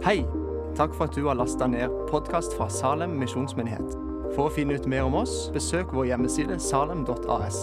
Hei! 0.00 0.22
Takk 0.78 0.94
for 0.96 1.10
at 1.10 1.12
du 1.12 1.26
har 1.26 1.36
lasta 1.36 1.66
ned 1.68 1.92
podkast 2.08 2.54
fra 2.56 2.70
Salem 2.72 3.18
misjonsmyndighet. 3.20 3.90
For 4.32 4.46
å 4.46 4.52
finne 4.54 4.78
ut 4.80 4.86
mer 4.88 5.04
om 5.04 5.18
oss, 5.20 5.50
besøk 5.52 5.92
vår 5.92 6.06
hjemmeside 6.08 6.56
salem.as. 6.56 7.58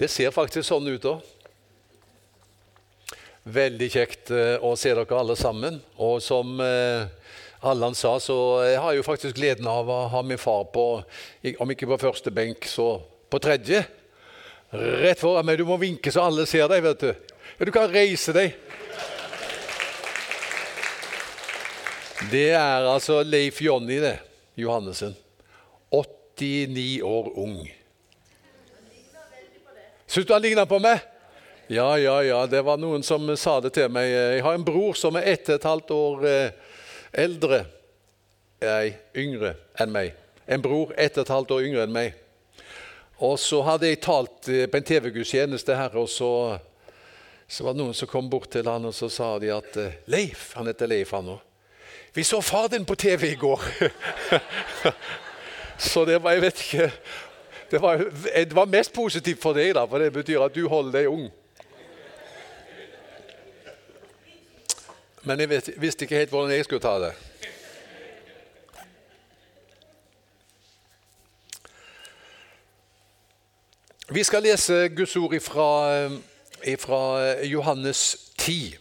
Det 0.00 0.08
ser 0.08 0.32
faktisk 0.32 0.64
sånn 0.70 0.88
ut 0.88 1.10
òg. 1.12 1.28
Veldig 3.58 3.90
kjekt 3.98 4.32
eh, 4.32 4.56
å 4.64 4.72
se 4.80 4.96
dere 4.96 5.20
alle 5.20 5.36
sammen. 5.36 5.76
Og 6.00 6.16
som 6.24 6.56
eh, 6.64 7.04
Allan 7.68 7.92
sa, 7.92 8.16
så 8.16 8.40
jeg 8.64 8.80
har 8.80 8.96
jo 8.96 9.04
faktisk 9.04 9.36
gleden 9.36 9.68
av 9.68 9.92
å 9.92 10.00
ha 10.16 10.24
min 10.24 10.40
far 10.40 10.64
på, 10.72 10.88
om 11.60 11.76
ikke 11.76 11.92
på 11.92 12.04
første 12.08 12.32
benk, 12.32 12.64
så 12.64 12.94
på 13.28 13.44
tredje. 13.44 13.84
Rett 14.72 15.20
foran 15.20 15.44
meg. 15.44 15.60
Du 15.60 15.68
må 15.68 15.76
vinke 15.84 16.08
så 16.08 16.24
alle 16.24 16.48
ser 16.48 16.72
deg, 16.72 16.80
vet 16.88 17.10
du. 17.10 17.34
Ja, 17.58 17.64
du 17.64 17.72
kan 17.72 17.88
reise 17.88 18.34
deg. 18.36 18.56
Det 22.30 22.50
er 22.52 22.88
altså 22.90 23.22
Leif 23.24 23.62
Jonny, 23.64 23.96
det. 24.02 24.18
Johannessen. 24.60 25.14
89 25.90 27.02
år 27.02 27.30
ung. 27.38 27.58
Syns 30.06 30.26
du 30.26 30.32
han 30.34 30.42
ligner 30.44 30.68
på 30.68 30.78
meg? 30.84 31.00
Ja, 31.72 31.96
ja, 31.98 32.18
ja. 32.22 32.42
Det 32.46 32.60
var 32.62 32.76
noen 32.78 33.02
som 33.02 33.24
sa 33.40 33.56
det 33.64 33.72
til 33.74 33.88
meg. 33.92 34.10
Jeg 34.10 34.44
har 34.44 34.58
en 34.58 34.66
bror 34.66 34.94
som 34.98 35.16
er 35.16 35.32
ett 35.32 35.48
og 35.48 35.56
et 35.56 35.66
halvt 35.70 35.96
år 35.96 36.28
eh, 36.28 36.76
eldre 37.24 37.64
Nei, 38.56 38.94
yngre 39.12 39.50
enn 39.80 39.90
meg. 39.92 40.14
En 40.48 40.62
bror 40.64 40.94
ett 40.96 41.18
og 41.18 41.26
et 41.26 41.32
halvt 41.34 41.50
år 41.56 41.66
yngre 41.66 41.82
enn 41.84 41.92
meg. 41.92 42.14
Og 43.20 43.36
så 43.40 43.58
hadde 43.64 43.90
jeg 43.90 44.00
talt 44.04 44.48
eh, 44.48 44.64
på 44.68 44.78
en 44.78 44.86
TV-gudstjeneste 44.88 45.76
her, 45.76 45.96
og 46.00 46.08
så, 46.08 46.30
så 47.48 47.64
var 47.64 47.74
det 47.74 47.82
noen 47.82 47.94
som 47.94 48.10
kom 48.10 48.30
bort 48.30 48.50
til 48.50 48.66
han 48.66 48.88
og 48.88 48.94
så 48.94 49.08
sa 49.12 49.36
de 49.38 49.52
at 49.54 49.76
eh, 49.78 50.00
Leif, 50.10 50.52
han 50.58 50.66
heter 50.66 50.90
Leif 50.90 51.14
han 51.14 51.34
òg. 51.36 51.42
Vi 52.16 52.24
så 52.24 52.40
far 52.40 52.68
din 52.72 52.84
på 52.88 52.96
TV 52.96 53.30
i 53.32 53.38
går. 53.38 53.62
så 55.90 56.04
det 56.08 56.22
var 56.22 56.32
Jeg 56.32 56.42
vet 56.46 56.60
ikke 56.64 56.90
det 57.70 57.78
var, 57.82 57.96
det 57.98 58.54
var, 58.54 58.66
mest 58.66 58.92
positivt 58.92 59.42
for 59.42 59.56
deg, 59.58 59.72
da, 59.74 59.82
for 59.90 59.98
det 59.98 60.12
betyr 60.14 60.44
at 60.44 60.54
du 60.54 60.68
holder 60.70 61.00
deg 61.00 61.08
ung. 61.10 61.26
Men 65.26 65.42
jeg 65.42 65.50
vet, 65.50 65.70
visste 65.82 66.06
ikke 66.06 66.20
helt 66.20 66.30
hvordan 66.30 66.54
jeg 66.54 66.64
skulle 66.64 66.84
ta 66.84 66.94
det. 67.02 67.12
Vi 74.14 74.22
skal 74.22 74.46
lese 74.46 74.88
Guds 74.94 75.16
ord 75.18 75.34
fra 76.78 77.34
Johannes 77.44 78.16
10. 78.38 78.76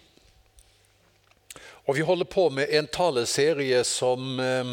Og 1.85 1.95
vi 1.95 2.01
holder 2.01 2.25
på 2.25 2.49
med 2.49 2.65
en 2.69 2.87
taleserie 2.87 3.83
som, 3.83 4.39
eh, 4.39 4.65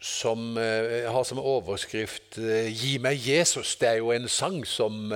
som 0.00 0.58
eh, 0.58 1.12
har 1.12 1.22
som 1.24 1.38
overskrift 1.38 2.38
eh, 2.38 2.72
'Gi 2.72 2.98
meg 2.98 3.16
Jesus'. 3.16 3.76
Det 3.80 3.88
er 3.88 3.94
jo 3.94 4.10
en 4.10 4.28
sang 4.28 4.66
som 4.66 5.12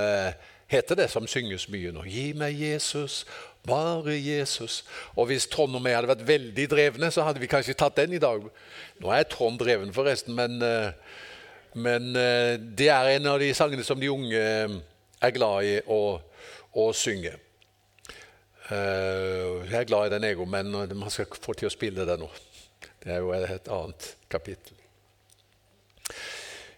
heter 0.66 0.94
det, 0.94 1.11
som 1.11 1.27
synges 1.27 1.69
mye 1.69 1.92
nå. 1.92 2.02
'Gi 2.02 2.33
meg 2.33 2.61
Jesus, 2.61 3.27
bare 3.66 4.14
Jesus'. 4.14 4.84
Og 5.16 5.27
Hvis 5.27 5.46
Trond 5.46 5.74
og 5.74 5.83
meg 5.83 5.94
hadde 5.94 6.08
vært 6.08 6.28
veldig 6.28 6.70
drevne, 6.70 7.11
så 7.11 7.22
hadde 7.22 7.41
vi 7.41 7.46
kanskje 7.46 7.74
tatt 7.74 7.96
den 7.96 8.12
i 8.12 8.18
dag. 8.18 8.42
Nå 9.00 9.11
er 9.11 9.22
Trond 9.22 9.58
dreven, 9.58 9.92
forresten, 9.92 10.34
men, 10.34 10.62
men 11.74 12.12
det 12.77 12.89
er 12.89 13.16
en 13.16 13.27
av 13.27 13.39
de 13.39 13.55
sangene 13.55 13.84
som 13.84 14.00
de 14.00 14.11
unge 14.11 14.80
er 15.27 15.34
glad 15.36 15.69
i 15.69 15.75
å, 15.91 16.00
å 16.80 16.86
synge. 16.97 17.34
Eh, 18.70 19.64
jeg 19.69 19.80
er 19.80 19.89
glad 19.89 20.08
i 20.08 20.14
den 20.14 20.28
ego, 20.30 20.47
men 20.48 20.72
man 20.72 21.12
skal 21.12 21.28
få 21.28 21.56
til 21.56 21.69
å 21.69 21.75
spille 21.75 22.06
det 22.08 22.17
nå. 22.20 22.30
Det 23.05 23.12
er 23.12 23.20
jo 23.20 23.35
et 23.36 23.68
annet 23.68 24.08
kapittel. 24.33 24.79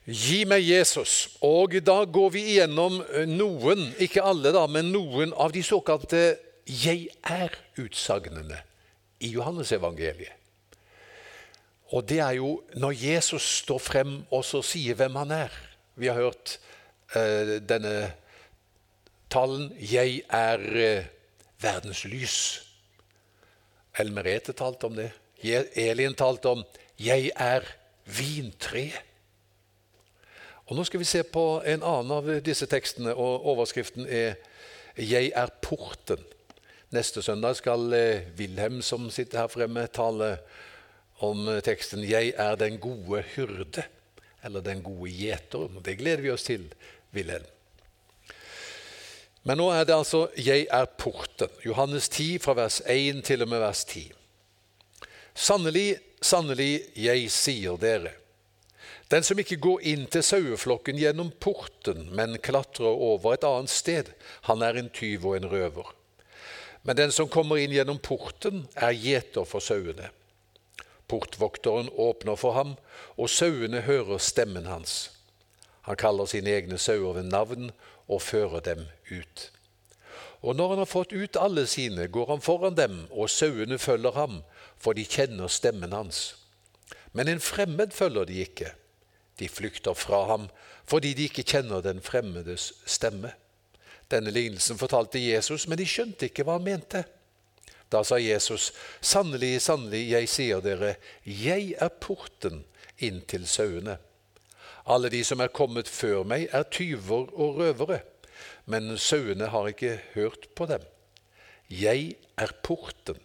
Gi 0.07 0.45
meg 0.47 0.63
Jesus. 0.63 1.37
Og 1.43 1.79
da 1.83 2.01
går 2.07 2.33
vi 2.35 2.43
igjennom 2.55 3.01
noen, 3.31 3.89
ikke 4.03 4.23
alle, 4.23 4.53
da, 4.55 4.67
men 4.71 4.93
noen 4.95 5.35
av 5.35 5.55
de 5.55 5.63
såkalte 5.67 6.39
'jeg 6.67 7.09
er'-utsagnene 7.23 8.59
i 9.21 9.31
Johannesevangeliet. 9.35 10.35
Og 11.95 12.09
det 12.09 12.19
er 12.19 12.39
jo 12.39 12.63
når 12.75 12.93
Jesus 12.99 13.43
står 13.63 13.79
frem 13.79 14.15
og 14.31 14.45
så 14.45 14.63
sier 14.63 14.95
hvem 14.99 15.15
han 15.15 15.31
er. 15.31 15.53
Vi 15.95 16.11
har 16.11 16.19
hørt 16.19 16.59
eh, 17.15 17.63
denne 17.63 18.13
talen 19.31 19.73
'Jeg 19.79 20.23
er' 20.31 20.99
uh, 20.99 21.05
verdens 21.61 22.05
lys. 22.05 22.63
Elmerete 23.99 24.53
talte 24.53 24.87
om 24.87 24.97
det. 24.97 25.11
Elin 25.75 26.15
talte 26.15 26.49
om 26.49 26.65
'jeg 26.99 27.31
er 27.37 27.61
vintreet'. 28.05 29.03
Og 30.67 30.77
Nå 30.77 30.85
skal 30.85 31.01
vi 31.01 31.05
se 31.07 31.23
på 31.23 31.63
en 31.63 31.83
annen 31.83 32.11
av 32.11 32.41
disse 32.43 32.67
tekstene, 32.67 33.15
og 33.15 33.47
overskriften 33.47 34.07
er 34.07 34.35
'Jeg 34.97 35.33
er 35.35 35.47
porten'. 35.63 36.25
Neste 36.91 37.23
søndag 37.23 37.57
skal 37.57 37.93
eh, 37.93 38.21
Wilhelm, 38.39 38.83
som 38.83 39.11
sitter 39.11 39.39
her 39.39 39.47
fremme, 39.47 39.87
tale 39.87 40.39
om 41.19 41.61
teksten 41.65 42.05
'Jeg 42.05 42.35
er 42.37 42.55
den 42.55 42.79
gode 42.79 43.23
hyrde', 43.23 43.85
eller 44.45 44.61
'den 44.61 44.83
gode 44.83 45.11
gjeter'. 45.11 45.83
Det 45.83 45.99
gleder 45.99 46.23
vi 46.23 46.31
oss 46.31 46.43
til, 46.43 46.75
Wilhelm. 47.15 47.56
Men 49.47 49.61
nå 49.63 49.69
er 49.71 49.85
det 49.87 49.95
altså 49.95 50.27
'Jeg 50.35 50.67
er 50.71 50.87
porten'. 50.99 51.51
Johannes 51.65 52.09
10 52.09 52.39
fra 52.39 52.55
vers 52.55 52.83
1 52.87 53.25
til 53.25 53.43
og 53.43 53.49
med 53.49 53.59
vers 53.59 53.85
10. 53.85 54.13
Sannelig, 55.35 55.99
sannelig, 56.23 56.81
jeg 56.97 57.31
sier 57.31 57.77
dere. 57.77 58.11
Den 59.11 59.23
som 59.23 59.39
ikke 59.39 59.61
går 59.63 59.85
inn 59.87 60.07
til 60.11 60.23
saueflokken 60.23 60.99
gjennom 60.99 61.31
porten, 61.41 62.09
men 62.11 62.39
klatrer 62.43 62.91
over 62.91 63.35
et 63.35 63.45
annet 63.45 63.71
sted, 63.71 64.11
han 64.43 64.63
er 64.63 64.75
en 64.75 64.91
tyv 64.91 65.27
og 65.27 65.37
en 65.37 65.47
røver. 65.47 65.95
Men 66.83 66.97
den 66.97 67.13
som 67.13 67.29
kommer 67.29 67.57
inn 67.57 67.71
gjennom 67.71 67.99
porten, 67.99 68.67
er 68.75 68.91
gjeter 68.91 69.45
for 69.45 69.61
sauene. 69.61 70.11
Portvokteren 71.07 71.89
åpner 71.95 72.35
for 72.35 72.53
ham, 72.53 72.75
og 73.17 73.31
sauene 73.31 73.81
hører 73.87 74.19
stemmen 74.19 74.67
hans. 74.67 75.13
Han 75.87 75.97
kaller 75.97 76.27
sine 76.27 76.51
egne 76.51 76.79
sauer 76.79 77.15
ved 77.15 77.31
navn 77.31 77.71
og 78.09 78.23
fører 78.23 78.61
dem 78.61 78.87
ut. 79.11 79.51
Og 80.43 80.57
når 80.57 80.69
han 80.69 80.79
har 80.79 80.91
fått 80.91 81.13
ut 81.13 81.39
alle 81.41 81.67
sine, 81.67 82.09
går 82.09 82.27
han 82.31 82.45
foran 82.45 82.77
dem, 82.79 82.99
og 83.11 83.31
sauene 83.31 83.79
følger 83.79 84.15
ham, 84.15 84.43
for 84.79 84.95
de 84.95 85.05
kjenner 85.05 85.51
stemmen 85.51 85.95
hans. 85.97 86.37
Men 87.13 87.29
en 87.29 87.41
fremmed 87.41 87.95
følger 87.97 88.29
de 88.29 88.43
ikke. 88.45 88.71
De 89.39 89.49
flykter 89.49 89.95
fra 89.95 90.25
ham 90.31 90.49
fordi 90.87 91.17
de 91.19 91.25
ikke 91.27 91.43
kjenner 91.43 91.83
den 91.83 91.99
fremmedes 91.99 92.69
stemme. 92.87 93.33
Denne 94.11 94.31
lignelsen 94.31 94.79
fortalte 94.79 95.19
Jesus, 95.19 95.65
men 95.67 95.81
de 95.81 95.87
skjønte 95.89 96.29
ikke 96.29 96.45
hva 96.47 96.61
han 96.61 96.67
mente. 96.69 97.01
Da 97.91 98.05
sa 98.07 98.21
Jesus, 98.23 98.69
sannelig, 99.03 99.61
sannelig, 99.65 100.05
jeg 100.13 100.31
sier 100.31 100.63
dere, 100.63 100.95
jeg 101.27 101.75
er 101.75 101.91
porten 101.91 102.63
inn 103.03 103.19
til 103.27 103.49
sauene. 103.51 103.97
Alle 104.87 105.11
de 105.11 105.23
som 105.27 105.41
er 105.43 105.55
kommet 105.55 105.89
før 105.91 106.23
meg, 106.29 106.47
er 106.55 106.69
tyver 106.71 107.33
og 107.35 107.59
røvere, 107.59 108.01
men 108.71 108.95
sauene 108.99 109.51
har 109.51 109.71
ikke 109.71 109.97
hørt 110.15 110.47
på 110.55 110.69
dem. 110.71 110.85
Jeg 111.71 112.15
er 112.39 112.53
porten. 112.63 113.19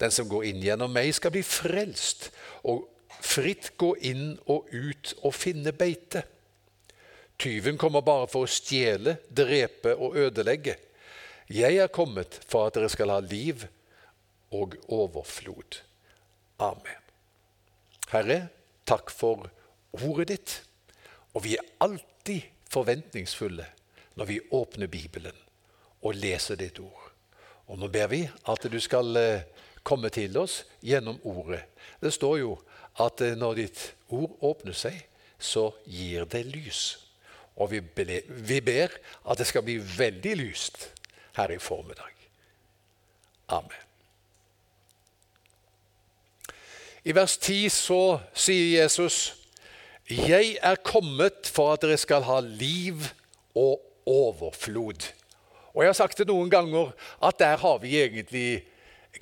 Den 0.00 0.10
som 0.10 0.26
går 0.28 0.48
inn 0.50 0.62
gjennom 0.64 0.90
meg, 0.90 1.12
skal 1.14 1.30
bli 1.34 1.44
frelst 1.46 2.32
og 2.66 2.88
fritt 3.22 3.72
gå 3.78 3.92
inn 4.02 4.34
og 4.50 4.72
ut 4.74 5.14
og 5.22 5.34
finne 5.36 5.72
beite. 5.76 6.24
Tyven 7.38 7.78
kommer 7.78 8.02
bare 8.06 8.26
for 8.30 8.46
å 8.46 8.50
stjele, 8.50 9.18
drepe 9.30 9.94
og 9.94 10.18
ødelegge. 10.18 10.76
Jeg 11.50 11.78
er 11.82 11.92
kommet 11.92 12.38
for 12.48 12.66
at 12.66 12.76
dere 12.76 12.90
skal 12.90 13.12
ha 13.12 13.20
liv 13.22 13.66
og 14.54 14.76
overflod. 14.92 15.80
Amen. 16.62 17.00
Herre, 18.12 18.38
takk 18.86 19.10
for 19.10 19.48
ordet 19.98 20.30
ditt. 20.30 20.54
Og 21.34 21.44
vi 21.44 21.56
er 21.58 21.72
alltid 21.82 22.46
forventningsfulle 22.70 23.66
når 24.14 24.30
vi 24.30 24.40
åpner 24.54 24.90
Bibelen 24.90 25.36
og 26.04 26.14
leser 26.14 26.58
ditt 26.60 26.78
ord. 26.78 27.10
Og 27.66 27.78
nå 27.80 27.88
ber 27.88 28.10
vi 28.12 28.22
at 28.28 28.66
du 28.70 28.78
skal 28.82 29.16
eh, 29.16 29.46
komme 29.82 30.10
til 30.12 30.36
oss 30.38 30.62
gjennom 30.84 31.18
ordet. 31.24 31.64
Det 32.00 32.12
står 32.12 32.38
jo 32.42 32.56
at 33.02 33.20
eh, 33.24 33.36
når 33.38 33.60
ditt 33.62 33.84
ord 34.12 34.36
åpner 34.44 34.76
seg, 34.76 34.98
så 35.38 35.70
gir 35.86 36.28
det 36.30 36.44
lys. 36.46 36.82
Og 37.56 37.70
vi 37.70 38.60
ber 38.60 38.94
at 39.24 39.38
det 39.38 39.46
skal 39.46 39.64
bli 39.66 39.78
veldig 39.78 40.36
lyst 40.40 40.88
her 41.36 41.50
i 41.50 41.58
formiddag. 41.58 42.12
Amen. 43.48 43.80
I 47.04 47.12
vers 47.12 47.36
10 47.36 47.68
så 47.68 48.02
sier 48.32 48.80
Jesus 48.80 49.43
'Jeg 50.10 50.58
er 50.62 50.74
kommet 50.84 51.48
for 51.48 51.72
at 51.72 51.82
dere 51.82 51.96
skal 51.96 52.22
ha 52.22 52.40
liv 52.40 53.00
og 53.54 53.80
overflod'. 54.06 55.12
Og 55.74 55.82
jeg 55.82 55.88
har 55.88 55.96
sagt 55.96 56.18
det 56.18 56.28
noen 56.28 56.50
ganger 56.50 56.92
at 57.22 57.38
der 57.38 57.56
har 57.56 57.78
vi 57.78 57.96
egentlig 58.02 58.64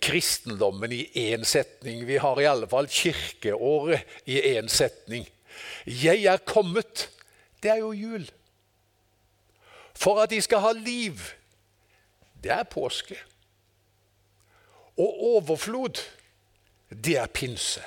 kristendommen 0.03 0.93
i 0.93 1.07
én 1.15 1.45
setning. 1.45 2.07
Vi 2.07 2.17
har 2.17 2.41
i 2.41 2.49
alle 2.49 2.69
fall 2.69 2.89
kirkeåret 2.89 4.03
i 4.27 4.41
én 4.59 4.69
setning. 4.69 5.29
'Jeg 5.87 6.25
er 6.25 6.37
kommet', 6.37 7.09
det 7.63 7.71
er 7.71 7.77
jo 7.77 7.93
jul. 7.93 8.31
For 9.95 10.21
at 10.21 10.31
de 10.31 10.41
skal 10.41 10.59
ha 10.59 10.73
liv, 10.73 11.19
det 12.43 12.51
er 12.51 12.63
påske. 12.63 13.17
Og 14.99 15.23
overflod, 15.23 16.03
det 16.91 17.17
er 17.17 17.27
pinse. 17.27 17.83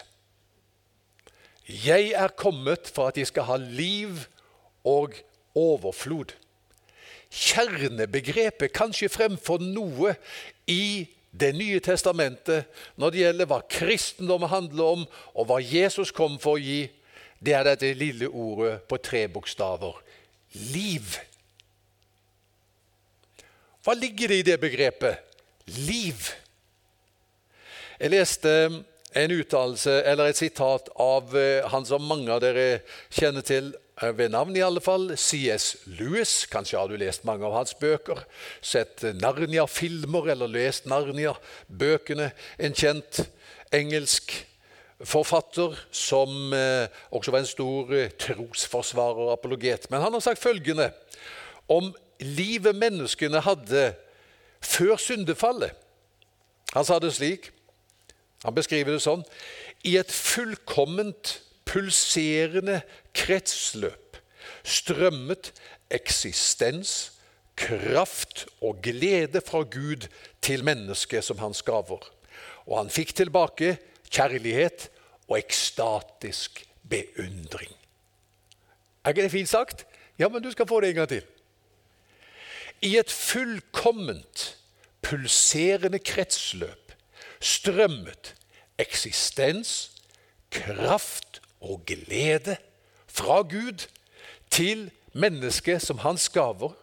Jeg 1.66 2.12
er 2.14 2.34
kommet 2.38 2.92
for 2.94 3.10
at 3.10 3.18
de 3.18 3.26
skal 3.26 3.48
ha 3.48 3.58
liv 3.58 4.26
og 4.86 5.16
overflod. 5.58 6.36
Kjernebegrepet, 7.32 8.74
kanskje 8.74 9.10
fremfor 9.10 9.64
noe 9.64 10.16
i 10.70 11.08
Det 11.36 11.50
nye 11.52 11.82
testamentet 11.84 12.70
når 12.96 13.12
det 13.12 13.20
gjelder 13.20 13.48
hva 13.50 13.58
kristendom 13.68 14.46
handler 14.48 14.92
om, 14.96 15.02
og 15.36 15.50
hva 15.50 15.58
Jesus 15.60 16.14
kom 16.16 16.38
for 16.40 16.56
å 16.56 16.62
gi, 16.64 16.86
det 17.44 17.52
er 17.52 17.66
dette 17.68 17.90
lille 17.92 18.30
ordet 18.32 18.78
på 18.88 18.96
tre 19.04 19.26
bokstaver 19.28 19.98
liv. 20.72 21.18
Hva 23.84 23.94
ligger 24.00 24.32
det 24.32 24.40
i 24.40 24.48
det 24.48 24.56
begrepet? 24.64 25.20
Liv. 25.84 26.32
Jeg 28.00 28.16
leste 28.16 28.54
en 29.16 29.32
uttalelse, 29.32 30.04
eller 30.04 30.30
et 30.30 30.40
sitat, 30.40 30.90
av 31.00 31.36
eh, 31.38 31.64
han 31.72 31.86
som 31.88 32.04
mange 32.04 32.32
av 32.34 32.42
dere 32.44 32.82
kjenner 33.14 33.46
til, 33.48 33.72
eh, 34.02 34.12
ved 34.12 34.34
navn 34.34 34.58
i 34.58 34.64
alle 34.66 34.84
fall, 34.84 35.14
C.S. 35.16 35.70
Lewis. 35.88 36.44
Kanskje 36.52 36.80
har 36.80 36.92
du 36.92 36.98
lest 37.00 37.24
mange 37.28 37.48
av 37.48 37.56
hans 37.56 37.76
bøker, 37.80 38.26
sett 38.60 39.06
Narnia-filmer 39.22 40.34
eller 40.36 40.52
lest 40.52 40.90
Narnia-bøkene. 40.92 42.32
En 42.60 42.76
kjent 42.76 43.24
engelsk 43.76 44.36
forfatter 45.06 45.80
som 45.96 46.54
eh, 46.56 46.92
også 47.16 47.32
var 47.32 47.44
en 47.44 47.50
stor 47.50 47.96
trosforsvarer 48.20 49.30
og 49.30 49.34
apologet. 49.38 49.88
Men 49.92 50.04
han 50.04 50.16
har 50.16 50.28
sagt 50.28 50.44
følgende 50.44 50.92
om 51.72 51.94
livet 52.20 52.76
menneskene 52.76 53.42
hadde 53.48 53.94
før 54.64 55.00
syndefallet. 55.00 55.72
Han 56.76 56.84
sa 56.84 57.00
det 57.00 57.16
slik 57.16 57.54
han 58.44 58.56
beskriver 58.56 58.96
det 58.96 59.04
sånn 59.06 59.24
I 59.86 59.96
et 60.02 60.12
fullkomment 60.12 61.40
pulserende 61.66 62.82
kretsløp 63.16 64.06
strømmet 64.66 65.52
eksistens, 65.94 67.12
kraft 67.56 68.46
og 68.66 68.82
glede 68.84 69.42
fra 69.46 69.62
Gud 69.64 70.10
til 70.44 70.66
mennesket 70.66 71.24
som 71.24 71.40
hans 71.40 71.62
gaver. 71.64 72.02
Og 72.66 72.78
han 72.82 72.92
fikk 72.92 73.14
tilbake 73.16 73.78
kjærlighet 74.10 74.90
og 75.30 75.38
ekstatisk 75.40 76.66
beundring. 76.90 77.72
Er 79.06 79.14
ikke 79.14 79.28
det 79.28 79.32
fint 79.32 79.50
sagt? 79.50 79.86
Ja, 80.20 80.28
men 80.30 80.44
du 80.44 80.52
skal 80.52 80.68
få 80.68 80.82
det 80.82 80.92
en 80.92 81.02
gang 81.02 81.10
til. 81.10 81.24
I 82.82 82.98
et 82.98 83.12
fullkomment 83.12 84.58
pulserende 85.06 86.02
kretsløp 86.02 86.85
strømmet 87.46 88.34
eksistens, 88.82 89.92
kraft 90.52 91.42
og 91.62 91.84
glede 91.88 92.58
fra 93.08 93.42
Gud 93.42 93.88
til 94.52 94.90
mennesket 95.14 95.82
som 95.82 96.02
hans 96.04 96.30
gaver. 96.30 96.74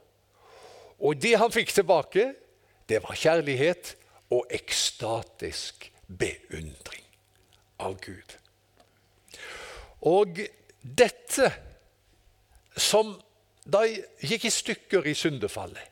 Og 1.03 1.19
det 1.23 1.37
han 1.39 1.53
fikk 1.53 1.73
tilbake, 1.75 2.33
det 2.89 3.03
var 3.03 3.19
kjærlighet 3.19 3.95
og 4.33 4.47
ekstatisk 4.55 5.89
beundring 6.07 7.05
av 7.83 7.99
Gud. 8.01 8.37
Og 10.03 10.41
dette 10.83 11.51
som 12.77 13.15
da 13.63 13.85
gikk 13.87 14.49
i 14.49 14.53
stykker 14.53 15.07
i 15.07 15.15
syndefallet, 15.15 15.92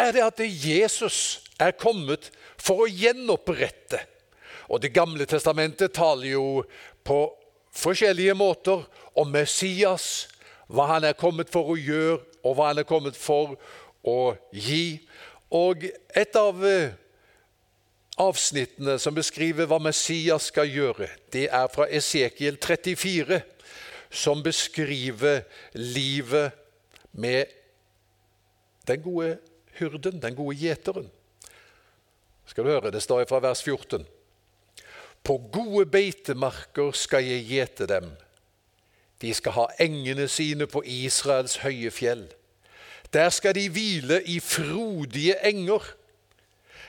er 0.00 0.14
det 0.16 0.24
at 0.24 0.40
Jesus 0.40 1.40
er 1.60 1.76
kommet 1.76 2.30
for 2.60 2.84
å 2.84 2.90
gjenopprette. 2.90 4.00
Og 4.70 4.82
Det 4.82 4.92
gamle 4.94 5.26
testamentet 5.26 5.92
taler 5.92 6.32
jo 6.36 6.62
på 7.04 7.20
forskjellige 7.74 8.34
måter 8.38 8.84
om 9.18 9.30
Messias, 9.30 10.28
hva 10.70 10.86
han 10.94 11.04
er 11.04 11.18
kommet 11.18 11.50
for 11.50 11.72
å 11.72 11.78
gjøre, 11.78 12.20
og 12.46 12.56
hva 12.56 12.70
han 12.70 12.80
er 12.80 12.88
kommet 12.88 13.18
for 13.18 13.56
å 14.06 14.34
gi. 14.54 15.00
Og 15.50 15.84
et 16.14 16.36
av 16.38 16.62
eh, 16.64 16.94
avsnittene 18.20 18.94
som 19.02 19.16
beskriver 19.16 19.66
hva 19.66 19.80
Messias 19.82 20.48
skal 20.52 20.70
gjøre, 20.70 21.10
det 21.34 21.48
er 21.50 21.66
fra 21.72 21.88
Esekiel 21.90 22.60
34, 22.62 23.42
som 24.10 24.42
beskriver 24.42 25.42
livet 25.74 26.54
med 27.10 27.50
den 28.86 29.02
gode 29.02 29.36
hyrden, 29.80 30.20
den 30.22 30.36
gode 30.38 30.58
gjeteren 30.60 31.10
skal 32.50 32.64
du 32.64 32.70
høre, 32.70 32.90
Det 32.90 33.02
står 33.02 33.24
fra 33.28 33.38
vers 33.38 33.62
14. 33.62 34.06
På 35.22 35.36
gode 35.52 35.86
beitemarker 35.86 36.92
skal 36.92 37.24
jeg 37.24 37.46
gjete 37.46 37.86
dem. 37.86 38.10
De 39.22 39.34
skal 39.34 39.52
ha 39.52 39.66
engene 39.78 40.26
sine 40.28 40.66
på 40.66 40.82
Israels 40.82 41.60
høye 41.62 41.90
fjell. 41.90 42.26
Der 43.12 43.28
skal 43.30 43.54
de 43.54 43.68
hvile 43.68 44.22
i 44.26 44.40
frodige 44.40 45.36
enger. 45.46 45.84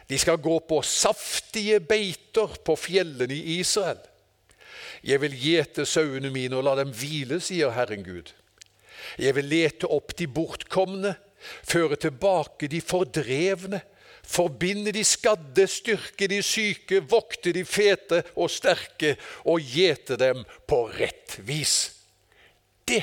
De 0.10 0.18
skal 0.18 0.38
gå 0.38 0.60
på 0.60 0.82
saftige 0.82 1.80
beiter 1.80 2.58
på 2.66 2.76
fjellene 2.76 3.36
i 3.36 3.60
Israel. 3.60 4.00
Jeg 5.04 5.22
vil 5.22 5.36
gjete 5.36 5.86
sauene 5.86 6.30
mine 6.30 6.58
og 6.58 6.64
la 6.64 6.76
dem 6.82 6.94
hvile, 6.94 7.40
sier 7.42 7.74
Herren 7.74 8.04
Gud. 8.06 8.34
Jeg 9.18 9.36
vil 9.36 9.46
lete 9.46 9.90
opp 9.90 10.14
de 10.18 10.28
bortkomne, 10.28 11.16
føre 11.68 11.98
tilbake 12.00 12.70
de 12.72 12.82
fordrevne 12.82 13.82
Forbinde 14.32 14.94
de 14.94 15.04
skadde, 15.04 15.66
styrke 15.68 16.28
de 16.30 16.42
syke, 16.46 17.02
vokte 17.10 17.52
de 17.56 17.66
fete 17.66 18.22
og 18.36 18.52
sterke 18.54 19.16
og 19.50 19.64
gjete 19.66 20.16
dem 20.20 20.44
på 20.70 20.86
rett 20.94 21.40
vis. 21.44 21.92
Det 22.88 23.02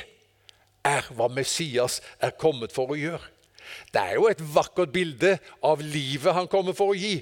er 0.87 1.09
hva 1.17 1.29
Messias 1.33 1.99
er 2.23 2.37
kommet 2.39 2.73
for 2.73 2.95
å 2.95 2.99
gjøre. 2.99 3.35
Det 3.93 4.01
er 4.01 4.15
jo 4.17 4.29
et 4.31 4.41
vakkert 4.41 4.93
bilde 4.95 5.35
av 5.65 5.83
livet 5.85 6.37
han 6.37 6.49
kommer 6.49 6.77
for 6.77 6.95
å 6.95 6.97
gi. 6.97 7.19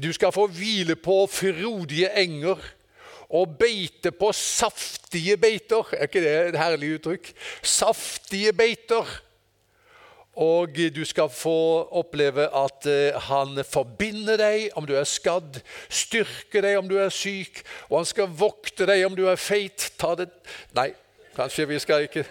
Du 0.00 0.08
skal 0.16 0.32
få 0.32 0.46
hvile 0.48 0.96
på 0.96 1.18
frodige 1.28 2.08
enger 2.22 2.62
og 3.32 3.58
beite 3.60 4.12
på 4.16 4.30
saftige 4.36 5.36
beiter. 5.40 5.92
Er 5.96 6.08
ikke 6.08 6.24
det 6.24 6.32
et 6.38 6.60
herlig 6.60 6.94
uttrykk? 6.96 7.32
Saftige 7.60 8.54
beiter. 8.56 9.08
Og 10.40 10.78
du 10.94 11.02
skal 11.04 11.28
få 11.28 11.84
oppleve 11.92 12.46
at 12.56 12.86
eh, 12.88 13.18
han 13.28 13.58
forbinder 13.68 14.40
deg 14.40 14.78
om 14.80 14.86
du 14.88 14.94
er 14.96 15.04
skadd, 15.04 15.58
styrker 15.92 16.64
deg 16.64 16.78
om 16.80 16.88
du 16.88 16.96
er 16.96 17.12
syk, 17.12 17.60
og 17.90 17.98
han 18.00 18.08
skal 18.08 18.32
vokte 18.32 18.88
deg 18.88 19.04
om 19.04 19.16
du 19.16 19.26
er 19.28 19.36
feit. 19.36 19.90
Ta 20.00 20.14
det 20.16 20.30
Nei, 20.72 20.88
kanskje 21.36 21.68
vi 21.68 21.80
skal 21.82 22.08
ikke 22.08 22.24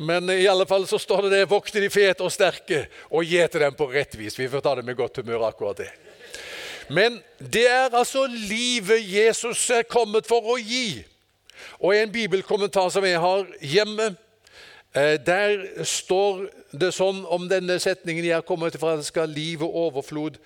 Men 0.00 0.30
i 0.32 0.48
alle 0.48 0.64
fall 0.66 0.86
så 0.88 0.98
står 0.98 1.26
det 1.26 1.30
det 1.34 1.48
'vokte 1.50 1.80
de 1.80 1.90
fete 1.92 2.24
og 2.24 2.32
sterke, 2.32 2.86
og 3.10 3.24
gjete 3.24 3.60
dem 3.60 3.74
på 3.76 3.86
rett 3.92 4.16
vis'. 4.16 4.38
Vi 4.38 4.48
får 4.48 4.60
ta 4.64 4.74
det 4.74 4.84
med 4.84 4.96
godt 4.96 5.16
humør, 5.20 5.46
akkurat 5.46 5.76
det. 5.76 5.90
Men 6.88 7.20
det 7.38 7.68
er 7.68 7.94
altså 7.94 8.26
livet 8.26 9.04
Jesus 9.04 9.70
er 9.70 9.82
kommet 9.82 10.26
for 10.26 10.42
å 10.42 10.56
gi. 10.56 11.04
Og 11.78 11.94
i 11.94 12.00
en 12.02 12.12
bibelkommentar 12.12 12.88
som 12.90 13.04
jeg 13.04 13.20
har 13.20 13.46
hjemme, 13.60 14.16
der 14.94 15.84
står 15.86 16.48
det 16.74 16.90
sånn 16.94 17.22
om 17.30 17.44
denne 17.48 17.78
setningen 17.78 18.24
'Jeg 18.24 18.44
kommer 18.44 18.70
kommet 18.70 18.80
fra, 18.80 19.02
skal 19.02 19.28
liv 19.28 19.62
og 19.62 19.74
overflod'. 19.74 20.38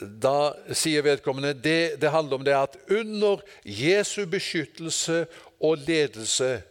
Da 0.00 0.52
sier 0.72 1.02
vedkommende 1.02 1.54
det, 1.54 2.00
det 2.00 2.10
handler 2.10 2.36
om 2.36 2.44
det 2.44 2.54
at 2.56 2.76
under 2.90 3.42
Jesu 3.64 4.26
beskyttelse 4.26 5.26
og 5.60 5.78
ledelse 5.86 6.62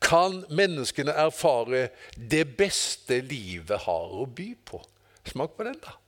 kan 0.00 0.44
menneskene 0.48 1.12
erfare 1.12 1.88
det 2.16 2.56
beste 2.56 3.20
livet 3.20 3.84
har 3.84 4.12
å 4.12 4.26
by 4.26 4.54
på. 4.64 4.80
Smak 5.28 5.56
på 5.56 5.66
den, 5.66 5.76
da. 5.82 5.99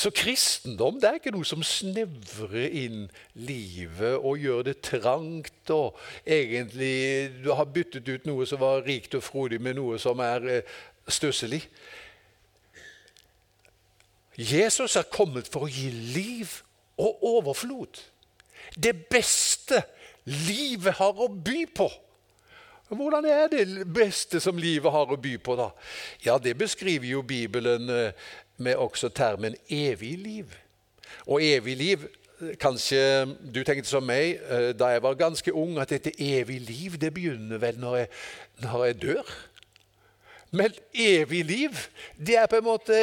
Så 0.00 0.08
kristendom 0.16 0.96
det 0.96 1.08
er 1.08 1.18
ikke 1.18 1.32
noe 1.34 1.44
som 1.44 1.60
snevrer 1.66 2.72
inn 2.86 3.02
livet 3.36 4.16
og 4.16 4.40
gjør 4.40 4.62
det 4.70 4.78
trangt. 4.86 5.68
og 5.68 5.98
egentlig 6.24 7.28
Du 7.44 7.50
har 7.52 7.68
byttet 7.68 8.08
ut 8.08 8.28
noe 8.28 8.46
som 8.48 8.62
var 8.62 8.86
rikt 8.86 9.18
og 9.18 9.26
frodig, 9.26 9.60
med 9.60 9.76
noe 9.76 9.98
som 10.00 10.22
er 10.24 10.46
eh, 10.48 10.78
stusselig. 11.04 11.60
Jesus 14.40 14.96
er 14.96 15.10
kommet 15.12 15.50
for 15.52 15.66
å 15.66 15.72
gi 15.72 15.90
liv 15.90 16.62
og 16.96 17.24
overflod. 17.36 18.00
Det 18.72 18.94
beste 19.10 19.82
livet 20.24 20.96
har 20.96 21.20
å 21.20 21.28
by 21.28 21.66
på. 21.76 21.90
Hvordan 22.90 23.26
er 23.28 23.50
det 23.52 23.84
beste 23.86 24.40
som 24.42 24.56
livet 24.58 24.90
har 24.90 25.12
å 25.12 25.18
by 25.20 25.36
på, 25.38 25.54
da? 25.60 25.68
Ja, 26.24 26.38
det 26.42 26.56
beskriver 26.58 27.06
jo 27.06 27.20
Bibelen 27.22 27.90
eh, 27.92 28.30
med 28.60 28.78
også 28.80 29.08
termen 29.08 29.56
evig 29.68 30.16
liv. 30.18 30.56
Og 31.26 31.44
evig 31.44 31.76
liv 31.76 32.08
Kanskje 32.60 33.26
du 33.52 33.58
tenkte 33.68 33.84
som 33.84 34.06
meg 34.08 34.38
eh, 34.48 34.70
da 34.72 34.94
jeg 34.94 35.02
var 35.04 35.18
ganske 35.20 35.52
ung, 35.52 35.74
at 35.76 35.90
dette 35.92 36.14
evig 36.16 36.56
liv 36.64 36.94
det 36.96 37.10
begynner 37.12 37.60
vel 37.60 37.76
når 37.76 37.96
jeg, 37.98 38.08
når 38.64 38.84
jeg 38.84 38.96
dør. 39.02 39.32
Men 40.50 40.72
evig 40.94 41.44
liv 41.44 41.76
det 42.16 42.38
er 42.40 42.48
på 42.50 42.58
en 42.58 42.64
måte 42.64 42.96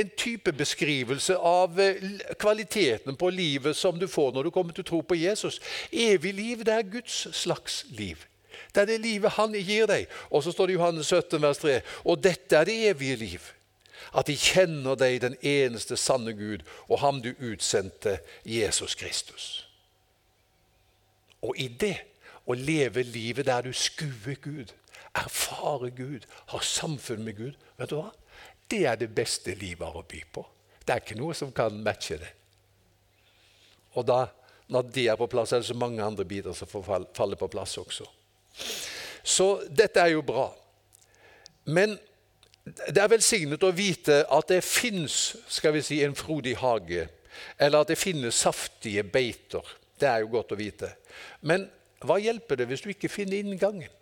en 0.00 0.12
type 0.16 0.52
beskrivelse 0.56 1.36
av 1.36 1.80
eh, 1.80 1.98
kvaliteten 2.38 3.18
på 3.18 3.32
livet 3.34 3.76
som 3.76 3.98
du 3.98 4.06
får 4.08 4.30
når 4.32 4.46
du 4.46 4.52
kommer 4.54 4.76
til 4.76 4.86
å 4.86 4.90
tro 4.92 5.02
på 5.02 5.18
Jesus. 5.18 5.58
Evig 5.90 6.32
liv 6.38 6.62
det 6.64 6.78
er 6.78 6.86
Guds 6.94 7.26
slags 7.34 7.82
liv. 7.98 8.22
Det 8.70 8.84
er 8.84 8.92
det 8.92 9.02
livet 9.02 9.34
han 9.36 9.58
gir 9.58 9.90
deg. 9.90 10.06
Og 10.30 10.46
så 10.46 10.54
står 10.54 10.70
det 10.70 10.76
i 10.76 10.78
Johannes 10.78 11.10
17, 11.10 11.42
vers 11.42 11.60
3. 11.62 11.76
Og 12.06 12.22
dette 12.22 12.56
er 12.56 12.70
det 12.70 12.80
evige 12.94 13.18
liv. 13.26 13.52
At 14.12 14.26
de 14.28 14.36
kjenner 14.36 14.98
deg, 15.00 15.20
den 15.22 15.36
eneste 15.40 15.96
sanne 15.96 16.34
Gud, 16.36 16.64
og 16.88 17.00
ham 17.00 17.22
du 17.22 17.32
utsendte, 17.38 18.18
Jesus 18.44 18.94
Kristus. 18.94 19.46
Og 21.42 21.56
i 21.60 21.68
det 21.68 21.96
å 22.44 22.56
leve 22.56 23.04
livet 23.06 23.46
der 23.48 23.64
du 23.64 23.72
skuer 23.72 24.36
Gud, 24.42 24.74
erfare 25.14 25.90
Gud, 25.94 26.26
har 26.52 26.66
samfunn 26.66 27.24
med 27.24 27.38
Gud, 27.38 27.56
vet 27.78 27.92
du 27.92 28.00
hva? 28.00 28.10
det 28.70 28.86
er 28.86 28.96
det 28.96 29.12
beste 29.14 29.54
livet 29.54 29.86
har 29.86 30.00
å 30.00 30.06
by 30.08 30.22
på. 30.32 30.44
Det 30.84 30.94
er 30.94 31.02
ikke 31.02 31.18
noe 31.18 31.36
som 31.36 31.52
kan 31.54 31.76
matche 31.84 32.18
det. 32.20 32.30
Og 33.94 34.06
da, 34.08 34.24
når 34.72 34.88
det 34.94 35.06
er 35.12 35.20
på 35.20 35.28
plass, 35.30 35.52
er 35.52 35.62
det 35.62 35.68
så 35.68 35.76
mange 35.78 36.04
andre 36.04 36.26
biter 36.28 36.56
som 36.56 36.68
får 36.68 37.06
falle 37.16 37.38
på 37.38 37.50
plass 37.52 37.76
også. 37.80 38.06
Så 39.24 39.48
dette 39.70 40.02
er 40.02 40.14
jo 40.14 40.24
bra. 40.26 40.48
Men 41.64 41.96
det 42.64 42.96
er 42.96 43.10
velsignet 43.12 43.64
å 43.64 43.72
vite 43.76 44.22
at 44.32 44.48
det 44.48 44.62
fins 44.64 45.34
si, 45.84 46.00
en 46.02 46.16
frodig 46.16 46.56
hage, 46.62 47.08
eller 47.58 47.84
at 47.84 47.90
det 47.92 48.00
finnes 48.00 48.34
saftige 48.34 49.04
beiter. 49.04 49.64
Det 50.00 50.08
er 50.08 50.24
jo 50.24 50.32
godt 50.32 50.54
å 50.54 50.58
vite. 50.58 50.94
Men 51.42 51.68
hva 52.04 52.16
hjelper 52.20 52.60
det 52.60 52.68
hvis 52.70 52.84
du 52.84 52.90
ikke 52.94 53.12
finner 53.12 53.36
inngangen? 53.36 53.92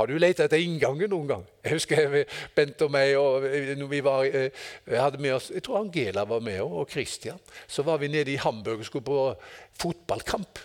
Har 0.00 0.08
du 0.08 0.16
lett 0.16 0.40
etter 0.40 0.62
inngangen 0.64 1.10
noen 1.12 1.26
gang? 1.28 1.42
Jeg 1.60 1.76
husker 1.76 2.14
Bent 2.56 2.82
og 2.86 2.92
meg 2.94 3.10
og 3.20 3.44
vi 3.90 4.00
var, 4.00 4.24
eh, 4.24 4.62
hadde 4.88 5.20
med 5.20 5.34
oss, 5.36 5.50
jeg 5.52 5.62
tror 5.66 5.82
Angela 5.82 6.24
var 6.24 6.40
med, 6.40 6.60
og 6.64 6.88
Christian. 6.88 7.38
Så 7.68 7.84
var 7.84 8.00
vi 8.00 8.08
nede 8.08 8.32
i 8.32 8.40
Hamburg 8.40 8.80
og 8.80 8.88
skulle 8.88 9.04
på 9.04 9.34
fotballkamp. 9.82 10.58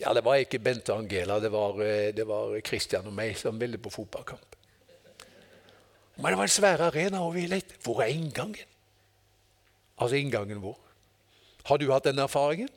Ja, 0.00 0.12
Det 0.14 0.24
var 0.24 0.34
ikke 0.42 0.58
Bente 0.58 0.92
og 0.92 1.04
Angela, 1.04 1.38
det 1.40 1.52
var, 1.52 1.80
eh, 1.82 2.14
det 2.14 2.26
var 2.26 2.60
Christian 2.66 3.06
og 3.06 3.12
meg 3.14 3.36
som 3.38 3.60
ville 3.60 3.78
på 3.78 3.90
fotballkamp. 3.90 4.56
Men 6.16 6.30
det 6.30 6.38
var 6.38 6.42
en 6.42 6.48
svær 6.48 6.80
arena, 6.80 7.20
og 7.20 7.34
vi 7.34 7.46
lette. 7.46 7.74
Hvor 7.82 8.02
er 8.02 8.06
inngangen? 8.06 8.66
Altså 9.98 10.16
inngangen 10.16 10.58
hvor? 10.58 10.78
Har 11.64 11.76
du 11.76 11.92
hatt 11.92 12.04
den 12.04 12.18
erfaringen? 12.18 12.68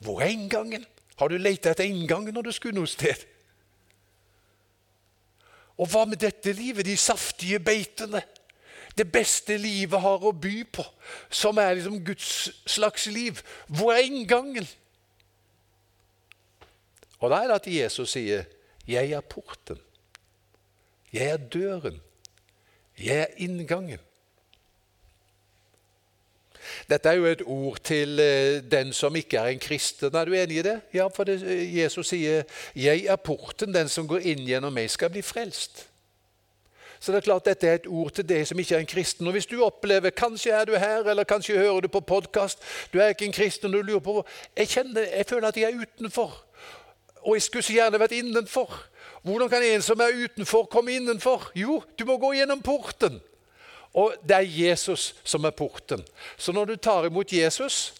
Hvor 0.00 0.20
er 0.20 0.32
inngangen? 0.32 0.86
Har 1.16 1.28
du 1.28 1.36
lett 1.36 1.66
etter 1.66 1.84
inngangen 1.84 2.34
når 2.34 2.42
du 2.42 2.52
skulle 2.52 2.76
noe 2.76 2.88
sted? 2.88 3.26
Og 5.80 5.88
hva 5.88 6.04
med 6.04 6.20
dette 6.20 6.52
livet, 6.52 6.84
de 6.84 6.96
saftige 6.96 7.60
beitene? 7.60 8.22
Det 8.96 9.06
beste 9.12 9.56
livet 9.56 10.00
har 10.00 10.24
å 10.24 10.32
by 10.32 10.64
på, 10.72 10.84
som 11.30 11.58
er 11.58 11.74
liksom 11.74 12.00
Guds 12.04 12.50
slags 12.68 13.06
liv. 13.06 13.40
Hvor 13.68 13.92
er 13.94 14.04
inngangen? 14.04 14.66
Og 17.20 17.30
da 17.30 17.36
er 17.36 17.46
det 17.46 17.54
at 17.54 17.66
Jesus 17.66 18.10
sier, 18.10 18.44
'Jeg 18.88 19.10
er 19.10 19.20
porten'. 19.20 19.80
Jeg 21.12 21.26
er 21.26 21.36
døren. 21.36 22.00
Jeg 22.98 23.16
er 23.16 23.26
inngangen. 23.36 23.98
Dette 26.90 27.08
er 27.08 27.12
jo 27.12 27.24
et 27.26 27.42
ord 27.46 27.78
til 27.84 28.20
eh, 28.20 28.62
den 28.70 28.92
som 28.92 29.16
ikke 29.16 29.38
er 29.38 29.44
en 29.44 29.58
kristen. 29.58 30.14
Er 30.14 30.24
du 30.24 30.34
enig 30.34 30.56
i 30.56 30.62
det? 30.62 30.80
Ja, 30.94 31.06
for 31.08 31.24
det, 31.24 31.42
eh, 31.42 31.78
Jesus 31.78 32.08
sier 32.08 32.42
'Jeg 32.74 33.04
er 33.04 33.16
porten, 33.16 33.74
den 33.74 33.88
som 33.88 34.08
går 34.08 34.18
inn 34.18 34.46
gjennom 34.46 34.72
meg, 34.72 34.90
skal 34.90 35.10
bli 35.10 35.22
frelst'. 35.22 35.86
Så 37.00 37.12
det 37.12 37.16
er 37.16 37.20
klart 37.20 37.44
Dette 37.44 37.66
er 37.66 37.74
et 37.74 37.86
ord 37.86 38.12
til 38.12 38.28
deg 38.28 38.46
som 38.46 38.58
ikke 38.58 38.74
er 38.74 38.78
en 38.78 38.86
kristen. 38.86 39.26
Og 39.26 39.32
Hvis 39.32 39.46
du 39.46 39.64
opplever 39.64 40.10
kanskje 40.10 40.50
er 40.50 40.64
du 40.64 40.74
her, 40.76 41.04
eller 41.04 41.24
kanskje 41.24 41.58
hører 41.58 41.80
du 41.80 41.88
på 41.88 42.00
podkast, 42.00 42.58
du 42.92 42.98
er 42.98 43.08
ikke 43.08 43.24
en 43.24 43.32
kristen, 43.32 43.66
og 43.66 43.72
du 43.72 43.82
lurer 43.82 44.00
på 44.00 44.26
jeg, 44.56 44.68
kjenner, 44.68 45.00
jeg 45.16 45.26
føler 45.26 45.48
at 45.48 45.56
jeg 45.56 45.72
er 45.72 45.80
utenfor. 45.80 46.44
Og 47.22 47.36
jeg 47.36 47.42
skulle 47.42 47.66
så 47.66 47.76
gjerne 47.76 48.00
vært 48.00 48.16
innenfor. 48.16 48.76
Hvordan 49.22 49.50
kan 49.52 49.64
en 49.64 49.82
som 49.84 50.00
er 50.00 50.16
utenfor, 50.24 50.68
komme 50.72 50.94
innenfor? 50.96 51.50
Jo, 51.54 51.82
du 51.98 52.06
må 52.08 52.16
gå 52.20 52.32
gjennom 52.38 52.62
porten. 52.64 53.20
Og 53.92 54.14
det 54.22 54.36
er 54.36 54.52
Jesus 54.54 55.10
som 55.24 55.44
er 55.44 55.56
porten. 55.56 56.04
Så 56.38 56.52
når 56.52 56.64
du 56.70 56.76
tar 56.76 57.08
imot 57.08 57.32
Jesus, 57.32 57.92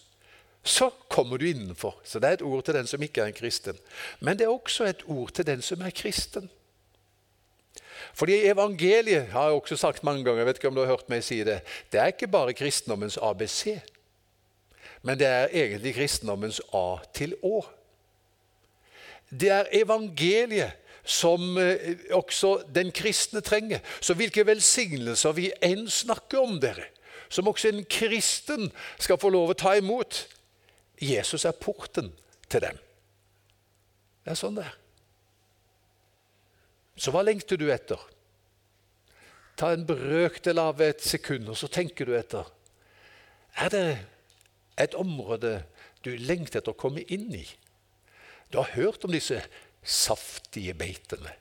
så 0.63 0.89
kommer 1.09 1.37
du 1.37 1.49
innenfor. 1.49 1.97
Så 2.03 2.19
det 2.19 2.29
er 2.29 2.39
et 2.39 2.47
ord 2.47 2.63
til 2.65 2.77
den 2.77 2.87
som 2.87 3.03
ikke 3.03 3.21
er 3.21 3.31
en 3.31 3.37
kristen. 3.37 3.77
Men 4.19 4.39
det 4.39 4.45
er 4.45 4.53
også 4.53 4.87
et 4.89 5.03
ord 5.05 5.33
til 5.35 5.45
den 5.45 5.61
som 5.61 5.81
er 5.81 5.93
kristen. 5.95 6.49
Fordi 8.13 8.45
evangeliet 8.47 9.31
har 9.31 9.49
jeg 9.49 9.53
også 9.53 9.77
sagt 9.77 10.03
mange 10.03 10.23
ganger, 10.23 10.39
jeg 10.39 10.45
vet 10.45 10.57
ikke 10.57 10.67
om 10.67 10.75
du 10.75 10.81
har 10.81 10.93
hørt 10.93 11.09
meg 11.09 11.23
si 11.23 11.43
det, 11.47 11.61
det 11.91 11.99
er 11.99 12.11
ikke 12.11 12.27
bare 12.27 12.53
kristendommens 12.53 13.17
ABC, 13.21 13.77
men 15.01 15.19
det 15.19 15.27
er 15.27 15.53
egentlig 15.53 15.95
kristendommens 15.95 16.59
A 16.73 16.99
til 17.13 17.33
Å. 17.43 17.61
Det 19.31 19.49
er 19.49 19.69
evangeliet 19.81 20.77
som 21.03 21.57
eh, 21.57 21.97
også 22.13 22.61
den 22.75 22.91
kristne 22.91 23.41
trenger. 23.41 23.79
Så 24.01 24.13
hvilke 24.13 24.45
velsignelser 24.47 25.33
vi 25.37 25.49
enn 25.63 25.87
snakker 25.89 26.43
om, 26.43 26.59
dere, 26.61 26.91
som 27.31 27.47
også 27.47 27.71
en 27.71 27.85
kristen 27.89 28.69
skal 28.99 29.19
få 29.19 29.31
lov 29.33 29.53
å 29.53 29.57
ta 29.57 29.75
imot 29.79 30.25
Jesus 31.01 31.47
er 31.49 31.57
porten 31.57 32.11
til 32.51 32.61
dem. 32.61 32.77
Det 34.21 34.33
er 34.33 34.37
sånn 34.37 34.59
det 34.59 34.67
er. 34.67 34.77
Så 37.01 37.13
hva 37.13 37.23
lengter 37.25 37.57
du 37.57 37.65
etter? 37.73 37.97
Ta 39.57 39.71
en 39.73 39.87
brøkdel 39.87 40.59
av 40.61 40.81
et 40.85 41.01
sekund, 41.01 41.49
og 41.49 41.57
så 41.57 41.69
tenker 41.71 42.05
du 42.05 42.13
etter. 42.17 42.45
Er 43.57 43.73
det 43.73 43.85
et 44.79 44.93
område 44.97 45.63
du 46.05 46.13
lengter 46.17 46.61
etter 46.61 46.75
å 46.75 46.77
komme 46.77 47.01
inn 47.09 47.31
i? 47.33 47.45
Du 48.51 48.59
har 48.59 48.73
hørt 48.75 49.05
om 49.05 49.13
disse 49.13 49.39
saftige 49.81 50.73
beitene. 50.77 51.33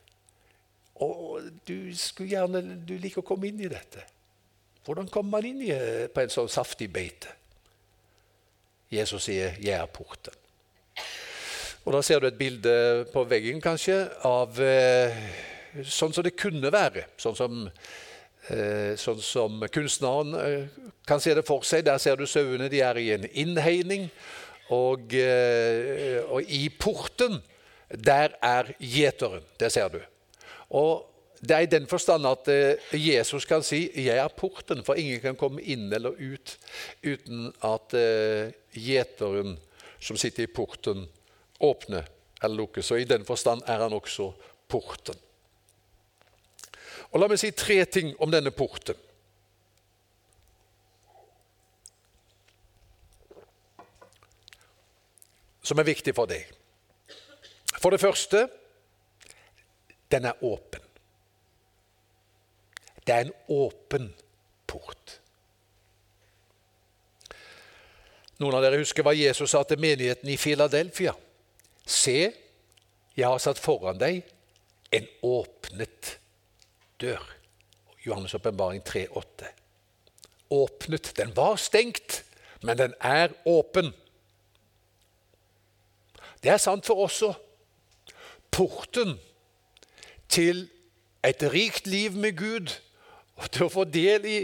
Og 1.00 1.42
du 1.66 1.90
skulle 1.96 2.30
gjerne 2.30 2.62
du 2.86 2.94
liker 3.00 3.22
å 3.22 3.26
komme 3.26 3.48
inn 3.48 3.60
i 3.60 3.70
dette. 3.72 4.04
Hvordan 4.86 5.08
kommer 5.12 5.38
man 5.38 5.48
inn 5.48 5.62
i, 5.62 5.70
eh, 5.70 6.08
på 6.08 6.22
en 6.22 6.32
sånn 6.32 6.48
saftig 6.48 6.90
beite? 6.92 7.28
Jesus 8.90 9.24
sier 9.24 9.56
'Jeg 9.60 9.80
er 9.80 9.86
porten'. 9.86 10.40
Og 11.84 11.92
Da 11.92 12.02
ser 12.02 12.20
du 12.20 12.26
et 12.26 12.38
bilde 12.38 13.06
på 13.12 13.24
veggen 13.24 13.60
kanskje 13.60 14.10
av 14.26 14.60
eh, 14.60 15.16
sånn 15.82 16.12
som 16.12 16.24
det 16.24 16.36
kunne 16.36 16.70
være. 16.72 17.06
Sånn 17.16 17.36
som, 17.36 17.70
eh, 18.48 18.96
sånn 19.00 19.20
som 19.20 19.60
kunstneren 19.72 20.34
eh, 20.34 20.66
kan 21.06 21.20
se 21.20 21.34
det 21.34 21.46
for 21.46 21.62
seg. 21.62 21.84
Der 21.84 21.98
ser 21.98 22.16
du 22.16 22.26
sauene. 22.26 22.68
De 22.68 22.80
er 22.80 23.00
i 23.00 23.10
en 23.14 23.24
innhegning. 23.32 24.10
Og, 24.70 25.14
eh, 25.14 26.20
og 26.30 26.42
i 26.46 26.68
porten 26.68 27.40
der 27.90 28.36
er 28.42 28.70
gjeteren. 28.78 29.42
Det 29.58 29.72
ser 29.72 29.88
du. 29.88 30.00
Og 30.70 31.06
Det 31.40 31.56
er 31.56 31.64
i 31.64 31.72
den 31.72 31.86
forstand 31.88 32.26
at 32.28 32.48
eh, 32.52 32.76
Jesus 32.92 33.44
kan 33.44 33.62
si 33.62 33.90
'Jeg 33.94 34.16
er 34.16 34.28
porten', 34.28 34.84
for 34.84 34.94
ingen 34.94 35.20
kan 35.20 35.36
komme 35.36 35.62
inn 35.62 35.92
eller 35.92 36.10
ut 36.10 36.58
uten 37.04 37.52
at 37.64 37.94
eh, 37.94 38.52
gjeteren 38.74 39.56
som 40.00 40.16
sitter 40.16 40.42
i 40.42 40.46
porten, 40.46 41.08
åpner 41.60 42.04
eller 42.42 42.56
lukker. 42.56 42.82
Så 42.82 42.94
i 42.94 43.04
den 43.04 43.24
forstand 43.24 43.62
er 43.66 43.78
han 43.78 43.92
også 43.92 44.32
porten. 44.68 45.14
Og 47.10 47.20
La 47.20 47.26
meg 47.26 47.38
si 47.38 47.50
tre 47.50 47.84
ting 47.84 48.14
om 48.20 48.30
denne 48.30 48.50
porten. 48.50 48.94
Som 55.62 55.78
er 55.78 55.88
viktig 55.88 56.14
for 56.16 56.30
deg. 56.30 56.46
For 57.80 57.92
det 57.92 58.00
første 58.02 58.46
den 60.10 60.26
er 60.26 60.44
åpen. 60.44 60.82
Det 63.06 63.14
er 63.14 63.26
en 63.26 63.34
åpen 63.48 64.10
port. 64.66 65.16
Noen 68.40 68.56
av 68.56 68.64
dere 68.64 68.80
husker 68.80 69.04
hva 69.04 69.12
Jesus 69.16 69.52
sa 69.52 69.62
til 69.68 69.80
menigheten 69.82 70.30
i 70.32 70.38
Filadelfia. 70.40 71.12
Se, 71.84 72.18
jeg 73.16 73.26
har 73.26 73.42
satt 73.42 73.60
foran 73.60 74.00
deg 74.00 74.22
en 74.96 75.06
åpnet 75.26 76.14
dør. 77.00 77.22
Johannes' 78.06 78.34
åpenbaring 78.34 78.82
3,8. 78.86 79.50
Åpnet. 80.50 81.12
Den 81.16 81.34
var 81.36 81.56
stengt, 81.60 82.22
men 82.62 82.78
den 82.78 82.94
er 83.00 83.34
åpen. 83.44 83.92
Det 86.42 86.52
er 86.52 86.62
sant 86.62 86.86
for 86.88 87.04
oss 87.04 87.20
òg. 87.26 87.36
Porten 88.50 89.14
til 90.30 90.64
et 91.26 91.42
rikt 91.52 91.86
liv 91.86 92.16
med 92.16 92.38
Gud 92.38 92.72
og 93.40 93.50
til 93.52 93.66
å 93.66 93.72
få 93.72 93.84
del 93.88 94.26
i 94.26 94.38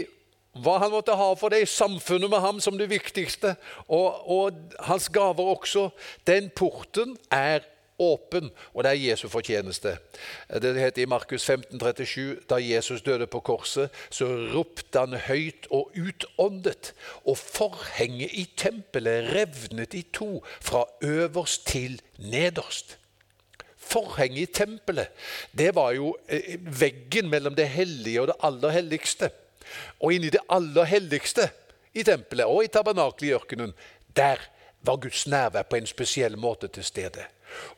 hva 0.63 0.77
han 0.81 0.93
måtte 0.93 1.13
ha 1.17 1.27
for 1.37 1.53
deg, 1.53 1.67
samfunnet 1.69 2.31
med 2.31 2.41
ham 2.41 2.61
som 2.63 2.77
det 2.79 2.87
viktigste, 2.89 3.53
og, 3.93 4.23
og 4.25 4.77
hans 4.87 5.05
gaver 5.13 5.51
også. 5.53 5.89
Den 6.25 6.49
porten 6.49 7.13
er 7.29 7.65
åpen, 7.99 8.51
og 8.73 8.83
det 8.83 8.91
er 8.91 9.09
Jesu 9.09 9.27
fortjeneste. 9.29 9.97
Det 10.61 10.73
heter 10.77 11.01
i 11.01 11.09
Markus 11.09 11.45
15, 11.45 11.79
37, 11.79 12.37
Da 12.49 12.59
Jesus 12.61 13.01
døde 13.01 13.27
på 13.27 13.39
korset, 13.39 13.89
så 14.09 14.27
ropte 14.53 14.99
han 14.99 15.17
høyt 15.27 15.67
og 15.71 15.91
utåndet, 15.97 16.93
og 17.25 17.37
forhenget 17.37 18.33
i 18.33 18.45
tempelet 18.57 19.33
revnet 19.33 19.93
i 19.93 20.03
to, 20.13 20.43
fra 20.61 20.85
øverst 21.01 21.67
til 21.67 22.01
nederst. 22.17 22.97
Forhenget 23.77 24.49
i 24.49 24.53
tempelet, 24.53 25.07
det 25.57 25.75
var 25.75 25.91
jo 25.91 26.17
eh, 26.29 26.57
veggen 26.59 27.29
mellom 27.29 27.55
det 27.55 27.69
hellige 27.69 28.21
og 28.21 28.27
det 28.27 28.39
aller 28.43 28.69
helligste. 28.69 29.29
Og 29.99 30.13
inni 30.13 30.29
det 30.29 30.43
aller 30.49 30.83
helligste 30.83 31.49
i 31.93 32.03
tempelet 32.03 32.45
og 32.45 32.63
i 32.63 32.71
tabernakelet 32.71 33.29
i 33.29 33.33
ørkenen, 33.33 33.73
der 34.15 34.37
var 34.81 34.95
Guds 35.01 35.27
nærvær 35.27 35.65
på 35.67 35.75
en 35.75 35.87
spesiell 35.87 36.37
måte 36.37 36.67
til 36.67 36.83
stede. 36.83 37.25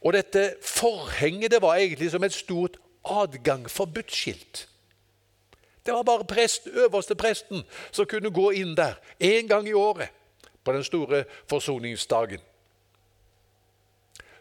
Og 0.02 0.14
dette 0.14 0.56
forhenget 0.62 1.52
det 1.52 1.62
var 1.62 1.76
egentlig 1.76 2.12
som 2.12 2.24
et 2.24 2.34
stort 2.34 2.78
adgang 3.06 3.70
forbudt-skilt. 3.70 4.68
Det 5.86 5.94
var 5.94 6.04
bare 6.04 6.26
prest, 6.26 6.68
øverste 6.68 7.16
presten 7.16 7.64
som 7.92 8.06
kunne 8.06 8.32
gå 8.32 8.50
inn 8.52 8.76
der 8.78 8.94
én 9.24 9.48
gang 9.48 9.68
i 9.68 9.74
året 9.74 10.10
på 10.64 10.74
den 10.74 10.84
store 10.84 11.24
forsoningsdagen. 11.48 12.40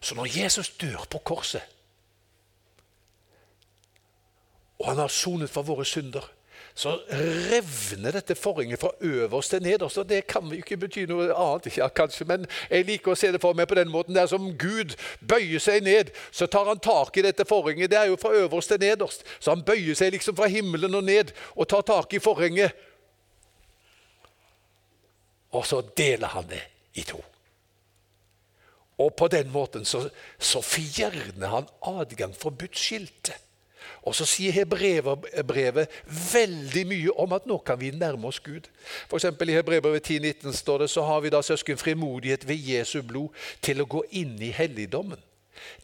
Så 0.00 0.14
når 0.14 0.42
Jesus 0.42 0.70
dør 0.70 1.06
på 1.10 1.18
korset, 1.18 1.62
og 4.78 4.88
han 4.88 4.96
har 4.96 5.08
sonet 5.08 5.50
for 5.50 5.62
våre 5.62 5.84
synder 5.84 6.37
så 6.78 6.92
revner 7.50 8.14
dette 8.14 8.36
forhenget 8.38 8.78
fra 8.78 8.92
øverst 9.00 9.50
til 9.50 9.62
nederst. 9.62 9.98
og 9.98 10.08
Det 10.08 10.26
kan 10.26 10.46
jo 10.46 10.60
ikke 10.60 10.76
bety 10.76 11.06
noe 11.10 11.32
annet, 11.34 11.76
ja, 11.76 11.88
kanskje, 11.88 12.26
men 12.28 12.44
jeg 12.70 12.86
liker 12.86 13.12
å 13.12 13.18
se 13.18 13.32
det 13.34 13.40
for 13.42 13.56
meg 13.58 13.66
på 13.66 13.74
den 13.74 13.90
måten. 13.90 14.14
Det 14.14 14.22
er 14.22 14.30
som 14.30 14.52
Gud 14.54 14.94
bøyer 15.18 15.58
seg 15.58 15.82
ned, 15.82 16.12
så 16.30 16.46
tar 16.46 16.70
han 16.70 16.78
tak 16.78 17.18
i 17.18 17.24
dette 17.26 17.42
forhenget. 17.50 17.90
Det 17.90 17.98
er 17.98 18.12
jo 18.12 18.20
fra 18.22 18.30
øverst 18.44 18.70
til 18.70 18.78
nederst. 18.84 19.26
Så 19.40 19.56
han 19.56 19.64
bøyer 19.66 19.98
seg 19.98 20.14
liksom 20.14 20.36
fra 20.38 20.46
himmelen 20.46 20.94
og 20.94 21.02
ned 21.08 21.34
og 21.56 21.66
tar 21.66 21.82
tak 21.82 22.14
i 22.14 22.22
forhenget. 22.22 22.70
Og 25.50 25.66
så 25.66 25.82
deler 25.98 26.30
han 26.30 26.46
det 26.46 26.62
i 26.94 27.02
to. 27.02 27.18
Og 29.02 29.14
på 29.18 29.26
den 29.34 29.50
måten 29.50 29.84
så, 29.84 30.04
så 30.38 30.62
fjerner 30.62 31.50
han 31.56 31.68
adgang 31.82 32.38
for 32.38 32.54
budskiltet. 32.54 33.47
Og 34.02 34.14
så 34.14 34.26
sier 34.28 34.52
Hebrevet 34.52 35.92
veldig 36.32 36.84
mye 36.88 37.14
om 37.20 37.32
at 37.36 37.46
nå 37.46 37.58
kan 37.66 37.80
vi 37.80 37.90
nærme 37.90 38.28
oss 38.28 38.40
Gud. 38.40 38.68
For 39.10 39.22
I 39.22 39.56
Hebrevet 39.56 40.10
10,19 40.10 40.52
står 40.52 40.84
det 40.84 40.90
så 40.90 41.04
har 41.06 41.20
vi 41.20 41.32
da 41.34 41.42
søsken 41.42 41.78
frimodighet 41.78 42.48
ved 42.48 42.56
Jesu 42.56 43.02
blod 43.02 43.28
til 43.62 43.82
å 43.82 43.88
gå 43.88 44.04
inn 44.10 44.36
i 44.42 44.50
helligdommen. 44.54 45.20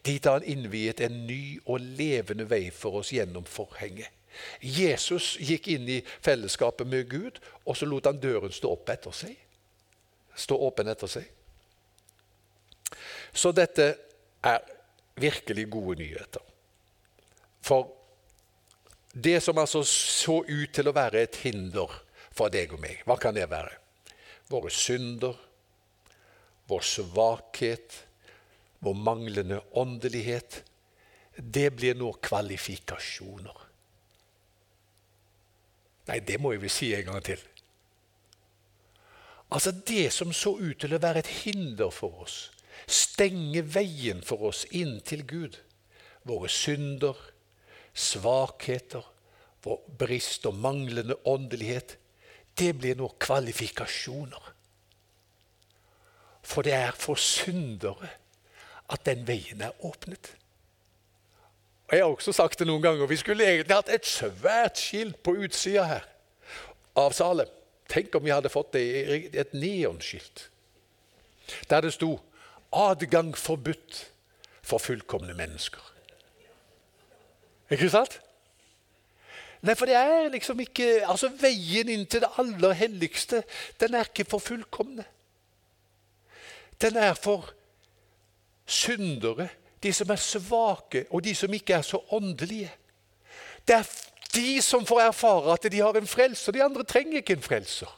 Dit 0.05 0.25
har 0.25 0.39
han 0.39 0.47
innviet 0.47 1.01
en 1.03 1.25
ny 1.27 1.59
og 1.65 1.79
levende 1.79 2.47
vei 2.49 2.69
for 2.71 3.01
oss 3.01 3.11
gjennom 3.13 3.45
forhenget. 3.45 4.11
Jesus 4.59 5.35
gikk 5.39 5.67
inn 5.71 5.87
i 5.89 6.01
fellesskapet 6.23 6.87
med 6.87 7.09
Gud, 7.09 7.39
og 7.65 7.77
så 7.77 7.87
lot 7.87 8.07
han 8.09 8.19
døren 8.19 8.51
stå 8.51 8.71
opp 8.75 8.89
etter 8.91 9.15
seg. 9.15 9.35
Stå 10.35 10.57
åpen 10.67 10.91
etter 10.91 11.11
seg. 11.11 11.29
Så 13.35 13.51
dette 13.55 13.87
er 14.43 14.59
virkelig 15.19 15.69
gode 15.71 15.99
nyheter. 16.03 16.43
For 17.65 17.87
det 19.13 19.39
som 19.41 19.57
altså 19.57 19.81
så 19.87 20.41
ut 20.43 20.73
til 20.75 20.89
å 20.89 20.95
være 20.95 21.23
et 21.25 21.39
hinder 21.45 21.91
for 22.35 22.51
deg 22.53 22.75
og 22.75 22.83
meg, 22.83 23.01
hva 23.07 23.17
kan 23.17 23.35
det 23.35 23.47
være? 23.49 23.73
Våre 24.51 24.69
synder, 24.69 25.37
vår 26.69 26.83
svakhet, 26.85 27.95
vår 28.85 28.97
manglende 29.01 29.61
åndelighet. 29.81 30.61
Det 31.35 31.69
blir 31.73 31.97
nå 31.97 32.11
kvalifikasjoner. 32.21 33.61
Nei, 36.05 36.19
det 36.21 36.37
må 36.37 36.53
jeg 36.53 36.61
vel 36.61 36.73
si 36.73 36.91
en 36.93 37.07
gang 37.07 37.23
til. 37.25 37.41
Altså 39.55 39.71
Det 39.71 40.09
som 40.13 40.33
så 40.33 40.53
ut 40.59 40.77
til 40.81 40.93
å 40.93 41.01
være 41.01 41.23
et 41.23 41.31
hinder 41.41 41.89
for 41.93 42.25
oss, 42.25 42.49
stenge 42.85 43.63
veien 43.63 44.21
for 44.25 44.51
oss 44.51 44.65
inn 44.69 44.99
til 45.05 45.23
Gud. 45.25 45.57
Våre 46.25 46.49
synder, 46.49 47.15
svakheter, 47.95 49.03
vår 49.63 49.79
brist 49.97 50.45
og 50.45 50.57
manglende 50.61 51.17
åndelighet, 51.25 51.97
det 52.59 52.73
blir 52.79 52.95
nå 52.99 53.09
kvalifikasjoner. 53.19 54.51
For 56.45 56.63
det 56.63 56.75
er 56.77 56.91
for 56.93 57.17
syndere 57.19 58.11
at 58.91 59.05
den 59.07 59.25
veien 59.27 59.63
er 59.65 59.85
åpnet. 59.85 60.35
Og 61.87 61.93
Jeg 61.93 62.03
har 62.03 62.11
også 62.11 62.33
sagt 62.33 62.59
det 62.59 62.67
noen 62.67 62.81
ganger. 62.81 63.07
Vi 63.07 63.17
skulle 63.17 63.45
egentlig 63.45 63.75
hatt 63.75 63.89
et 63.93 64.05
svært 64.05 64.79
skilt 64.81 65.21
på 65.23 65.35
utsida 65.45 65.85
her 65.89 66.05
av 66.97 67.13
Salem. 67.13 67.49
Tenk 67.89 68.15
om 68.17 68.23
vi 68.25 68.33
hadde 68.33 68.49
fått 68.49 68.73
det 68.73 68.85
et 69.37 69.53
neonskilt 69.53 70.49
der 71.69 71.81
det 71.81 71.93
sto 71.93 72.19
'Adgang 72.73 73.37
forbudt 73.37 74.11
for 74.63 74.77
fullkomne 74.77 75.33
mennesker'. 75.33 75.94
Ikke 77.71 77.89
sant? 77.89 78.19
Nei, 79.65 79.73
for 79.73 79.89
det 79.89 79.95
er 79.97 80.29
liksom 80.29 80.59
ikke 80.61 80.87
Altså, 81.09 81.31
veien 81.41 81.89
inn 81.89 82.05
til 82.05 82.21
det 82.21 82.31
aller 82.41 82.75
helligste, 82.77 83.43
den 83.81 83.97
er 83.97 84.09
ikke 84.09 84.27
for 84.29 84.43
fullkomne. 84.43 85.05
Den 86.81 86.97
er 86.99 87.13
for 87.13 87.53
syndere, 88.65 89.47
de 89.83 89.93
som 89.93 90.09
er 90.11 90.21
svake, 90.21 91.05
og 91.09 91.23
de 91.23 91.35
som 91.35 91.53
ikke 91.53 91.73
er 91.73 91.81
så 91.81 92.01
åndelige. 92.11 92.71
Det 93.67 93.75
er 93.75 93.85
de 94.35 94.61
som 94.61 94.85
får 94.85 95.01
erfare 95.01 95.53
at 95.53 95.71
de 95.71 95.79
har 95.79 95.97
en 95.97 96.07
frelser. 96.07 96.51
De 96.51 96.63
andre 96.63 96.83
trenger 96.83 97.21
ikke 97.21 97.33
en 97.33 97.41
frelser. 97.41 97.89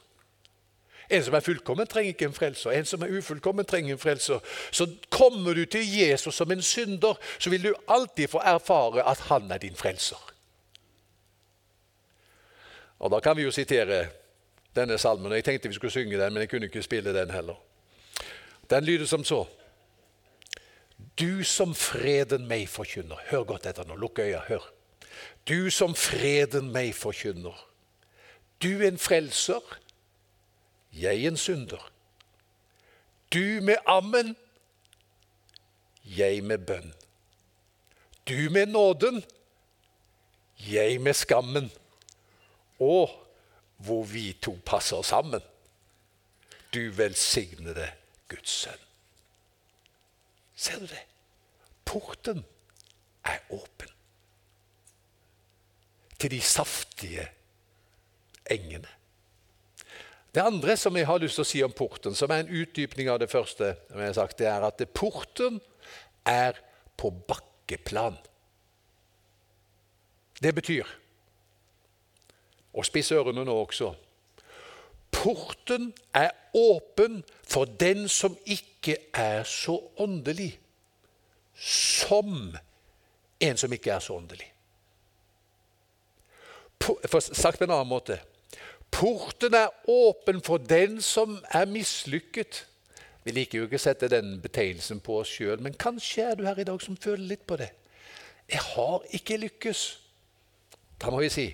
En 1.09 1.23
som 1.23 1.33
er 1.33 1.39
fullkommen, 1.39 1.87
trenger 1.87 2.13
ikke 2.13 2.25
en 2.25 2.33
frelser. 2.33 2.71
En 2.71 2.85
som 2.85 3.01
er 3.01 3.13
ufullkommen, 3.17 3.65
trenger 3.65 3.95
en 3.95 3.99
frelser. 3.99 4.39
Så 4.71 4.87
kommer 5.09 5.53
du 5.53 5.65
til 5.65 5.87
Jesus 5.99 6.35
som 6.35 6.51
en 6.51 6.61
synder, 6.61 7.19
så 7.39 7.49
vil 7.49 7.63
du 7.63 7.73
alltid 7.87 8.27
få 8.27 8.41
erfare 8.43 9.05
at 9.09 9.19
han 9.29 9.51
er 9.51 9.57
din 9.57 9.75
frelser. 9.75 10.33
Og 12.99 13.11
Da 13.11 13.19
kan 13.19 13.37
vi 13.37 13.43
jo 13.43 13.51
sitere 13.51 14.07
denne 14.75 14.97
salmen. 14.97 15.31
Jeg 15.31 15.43
tenkte 15.43 15.69
vi 15.69 15.75
skulle 15.75 15.91
synge 15.91 16.19
den, 16.19 16.33
men 16.33 16.41
jeg 16.41 16.49
kunne 16.49 16.65
ikke 16.65 16.83
spille 16.83 17.13
den 17.13 17.29
heller. 17.29 17.55
Den 18.69 18.83
lyder 18.83 19.05
som 19.05 19.23
så. 19.23 19.45
Du 21.19 21.43
som 21.43 21.75
freden 21.75 22.47
meg 22.47 22.69
forkynner. 22.69 23.17
Hør 23.29 23.43
godt 23.43 23.65
etter 23.65 23.85
nå. 23.87 23.95
Lukk 23.95 24.19
øya, 24.19 24.41
hør. 24.47 24.65
Du 25.47 25.69
som 25.69 25.95
freden 25.95 26.71
meg 26.71 26.95
forkynner. 26.95 27.55
Du 28.63 28.81
en 28.81 28.97
frelser 28.97 29.61
jeg 31.01 31.25
en 31.25 31.37
synder. 31.37 31.91
Du 33.33 33.61
med 33.61 33.75
ammen, 33.85 34.35
jeg 36.03 36.43
med 36.43 36.57
bønn. 36.57 36.93
Du 38.27 38.49
med 38.51 38.65
nåden, 38.65 39.23
jeg 40.59 41.01
med 41.01 41.13
skammen. 41.13 41.71
Og 42.79 43.27
hvor 43.77 44.03
vi 44.03 44.33
to 44.41 44.59
passer 44.65 45.01
sammen. 45.01 45.41
Du 46.73 46.91
velsignede 46.91 47.91
Guds 48.27 48.49
sønn. 48.49 48.83
Ser 50.55 50.79
du 50.79 50.85
det? 50.85 51.03
Porten 51.85 52.45
er 53.23 53.39
åpen 53.49 53.89
til 56.19 56.31
de 56.31 56.41
saftige 56.41 57.27
engene. 58.51 58.96
Det 60.35 60.43
andre 60.43 60.77
som 60.77 60.95
jeg 60.97 61.07
har 61.07 61.19
lyst 61.21 61.39
til 61.39 61.45
å 61.45 61.49
si 61.49 61.61
om 61.65 61.73
porten, 61.73 62.15
som 62.15 62.31
er 62.31 62.43
en 62.43 62.55
utdypning 62.61 63.09
av 63.09 63.19
det 63.21 63.29
første, 63.31 63.73
sagt, 64.13 64.37
det 64.39 64.49
er 64.51 64.65
at 64.67 64.83
porten 64.93 65.59
er 66.27 66.59
på 66.97 67.11
bakkeplan. 67.29 68.17
Det 70.41 70.53
betyr 70.55 70.85
Og 72.77 72.85
spiss 72.85 73.09
ørene 73.11 73.41
nå 73.41 73.53
også. 73.57 73.87
Porten 75.09 75.87
er 76.13 76.29
åpen 76.53 77.23
for 77.41 77.65
den 77.65 78.05
som 78.11 78.35
ikke 78.45 78.99
er 79.17 79.47
så 79.49 79.79
åndelig 79.97 80.51
som 81.57 82.53
en 83.39 83.57
som 83.57 83.73
ikke 83.73 83.95
er 83.95 84.03
så 84.03 84.13
åndelig. 84.13 84.51
For 86.85 87.19
sagt 87.19 87.57
på 87.57 87.65
en 87.65 87.73
annen 87.73 87.89
måte 87.89 88.19
Porten 88.91 89.53
er 89.53 89.73
åpen 89.89 90.41
for 90.41 90.57
den 90.57 91.01
som 91.01 91.37
er 91.53 91.69
mislykket 91.69 92.63
Vi 93.27 93.33
liker 93.35 93.59
jo 93.59 93.67
ikke 93.67 93.77
å 93.77 93.83
sette 93.83 94.07
den 94.09 94.37
betegnelsen 94.41 95.01
på 95.03 95.17
oss 95.19 95.33
sjøl, 95.35 95.59
men 95.59 95.75
kanskje 95.75 96.29
er 96.29 96.37
du 96.39 96.45
her 96.47 96.59
i 96.61 96.65
dag 96.67 96.79
som 96.79 96.95
føler 96.95 97.25
litt 97.33 97.43
på 97.43 97.57
det. 97.59 97.73
Jeg 98.47 98.63
har 98.63 99.03
ikke 99.11 99.35
lykkes. 99.41 99.81
Da 100.95 101.11
må 101.11 101.19
vi 101.19 101.31
si 101.33 101.47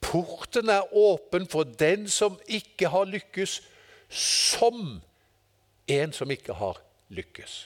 porten 0.00 0.70
er 0.72 0.88
åpen 0.96 1.44
for 1.50 1.68
den 1.68 2.08
som 2.08 2.38
ikke 2.46 2.88
har 2.92 3.08
lykkes, 3.10 3.58
som 4.08 5.00
en 5.86 6.12
som 6.12 6.30
ikke 6.30 6.54
har 6.56 6.80
lykkes. 7.08 7.56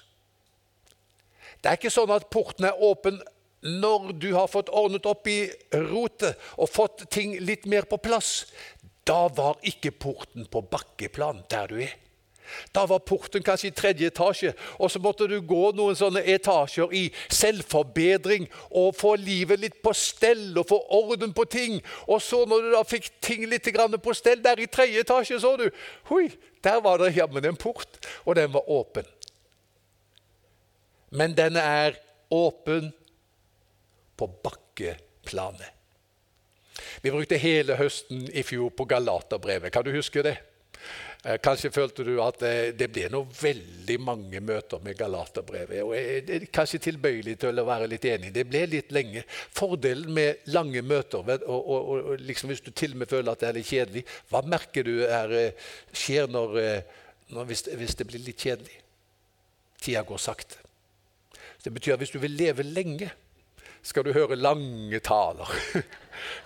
Det 1.61 1.69
er 1.69 1.77
ikke 1.77 1.93
sånn 1.93 2.13
at 2.15 2.31
porten 2.33 2.67
er 2.69 2.81
åpen 2.81 3.21
når 3.61 4.15
du 4.17 4.31
har 4.33 4.49
fått 4.49 4.73
ordnet 4.73 5.05
opp 5.09 5.27
i 5.29 5.51
rotet 5.75 6.39
og 6.57 6.71
fått 6.73 7.05
ting 7.13 7.35
litt 7.45 7.67
mer 7.69 7.85
på 7.89 7.99
plass. 8.01 8.47
Da 9.11 9.25
var 9.35 9.59
ikke 9.67 9.91
porten 9.91 10.47
på 10.47 10.63
bakkeplan 10.71 11.43
der 11.51 11.67
du 11.73 11.81
er. 11.83 11.97
Da 12.75 12.85
var 12.87 13.03
porten 13.07 13.45
kanskje 13.47 13.71
i 13.71 13.75
tredje 13.75 14.09
etasje, 14.11 14.53
og 14.79 14.91
så 14.91 14.99
måtte 15.03 15.29
du 15.31 15.37
gå 15.47 15.71
noen 15.77 15.97
sånne 15.99 16.23
etasjer 16.35 16.93
i 16.97 17.05
selvforbedring 17.31 18.49
og 18.71 18.95
få 18.99 19.15
livet 19.21 19.63
litt 19.63 19.79
på 19.85 19.93
stell 19.97 20.59
og 20.59 20.69
få 20.71 20.81
orden 20.99 21.35
på 21.37 21.47
ting. 21.51 21.79
Og 22.09 22.23
så 22.23 22.43
når 22.51 22.67
du 22.67 22.71
da 22.75 22.83
fikk 22.87 23.11
ting 23.23 23.47
litt 23.51 23.71
på 23.71 24.15
stell 24.15 24.43
der 24.43 24.61
i 24.61 24.67
tredje 24.67 25.07
etasje, 25.07 25.41
så 25.41 25.57
du 25.57 25.69
Hui, 26.11 26.31
der 26.63 26.81
var 26.81 26.99
det 26.99 27.17
jammen 27.17 27.45
en 27.45 27.57
port, 27.57 27.99
og 28.25 28.37
den 28.37 28.53
var 28.53 28.71
åpen. 28.71 29.07
Men 31.11 31.35
den 31.35 31.57
er 31.57 31.99
åpen 32.31 32.93
på 34.17 34.27
bakkeplanet. 34.45 35.80
Vi 37.03 37.13
brukte 37.13 37.41
hele 37.41 37.77
høsten 37.79 38.27
i 38.33 38.45
fjor 38.47 38.73
på 38.77 38.87
Galaterbrevet. 38.89 39.73
Kan 39.73 39.85
du 39.87 39.93
huske 39.95 40.25
det? 40.25 40.37
Eh, 41.25 41.37
kanskje 41.37 41.69
følte 41.71 42.05
du 42.07 42.15
at 42.25 42.41
eh, 42.49 42.71
det 42.73 42.87
ble 42.95 43.11
noe 43.13 43.29
veldig 43.29 43.97
mange 44.01 44.41
møter 44.41 44.81
med 44.81 44.97
Galaterbrevet. 44.97 45.83
og 45.85 45.93
Jeg 45.93 46.23
er 46.25 46.47
kanskje 46.49 46.81
tilbøyelig 46.87 47.35
til 47.43 47.61
å 47.61 47.67
være 47.69 47.91
litt 47.93 48.07
enig. 48.09 48.33
Det 48.33 48.47
ble 48.49 48.63
litt 48.73 48.95
lenge. 48.97 49.27
Fordelen 49.29 50.15
med 50.17 50.49
lange 50.55 50.81
møter, 50.81 51.21
og, 51.45 51.61
og, 51.61 51.91
og 52.15 52.25
liksom 52.25 52.53
hvis 52.53 52.65
du 52.65 52.73
til 52.73 52.97
og 52.97 53.03
med 53.03 53.13
føler 53.13 53.35
at 53.35 53.45
det 53.45 53.51
er 53.51 53.59
litt 53.59 53.69
kjedelig 53.69 54.05
Hva 54.31 54.41
merker 54.49 54.89
du 54.89 54.95
er, 55.05 55.37
eh, 55.37 55.69
skjer 55.93 56.33
når, 56.33 56.57
når, 57.35 57.51
hvis, 57.53 57.67
hvis 57.69 58.01
det 58.01 58.09
blir 58.09 58.25
litt 58.25 58.41
kjedelig? 58.41 58.81
Tida 59.81 60.05
går 60.09 60.21
sakte. 60.21 60.57
Det 61.61 61.73
betyr 61.73 61.99
at 61.99 62.01
hvis 62.01 62.17
du 62.17 62.21
vil 62.23 62.33
leve 62.33 62.65
lenge, 62.65 63.11
skal 63.83 64.05
du 64.05 64.13
høre 64.13 64.37
lange 64.39 65.01
taler. 65.05 65.51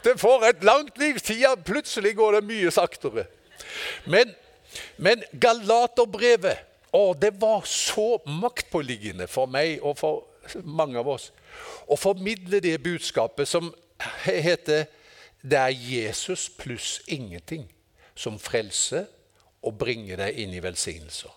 Det 0.05 0.15
får 0.21 0.45
et 0.49 0.65
langt 0.65 0.99
liv. 0.99 1.19
Tida 1.19 1.57
plutselig 1.57 2.15
går 2.17 2.37
det 2.37 2.45
mye 2.47 2.71
saktere. 2.71 3.25
Men, 4.07 4.31
men 5.03 5.25
Galaterbrevet 5.43 6.63
å, 6.95 7.11
det 7.19 7.33
var 7.43 7.67
så 7.67 8.21
maktpåliggende 8.31 9.27
for 9.27 9.51
meg 9.51 9.83
og 9.83 9.97
for 9.99 10.63
mange 10.63 11.01
av 11.01 11.09
oss 11.11 11.33
å 11.91 11.99
formidle 11.99 12.61
det 12.63 12.77
budskapet 12.85 13.49
som 13.49 13.73
heter 14.25 14.87
'Det 15.43 15.59
er 15.59 15.75
Jesus 15.75 16.49
pluss 16.49 17.01
ingenting' 17.09 17.69
som 18.15 18.39
frelser 18.39 19.07
og 19.63 19.79
bringer 19.79 20.17
deg 20.17 20.39
inn 20.39 20.55
i 20.55 20.63
velsignelser. 20.63 21.31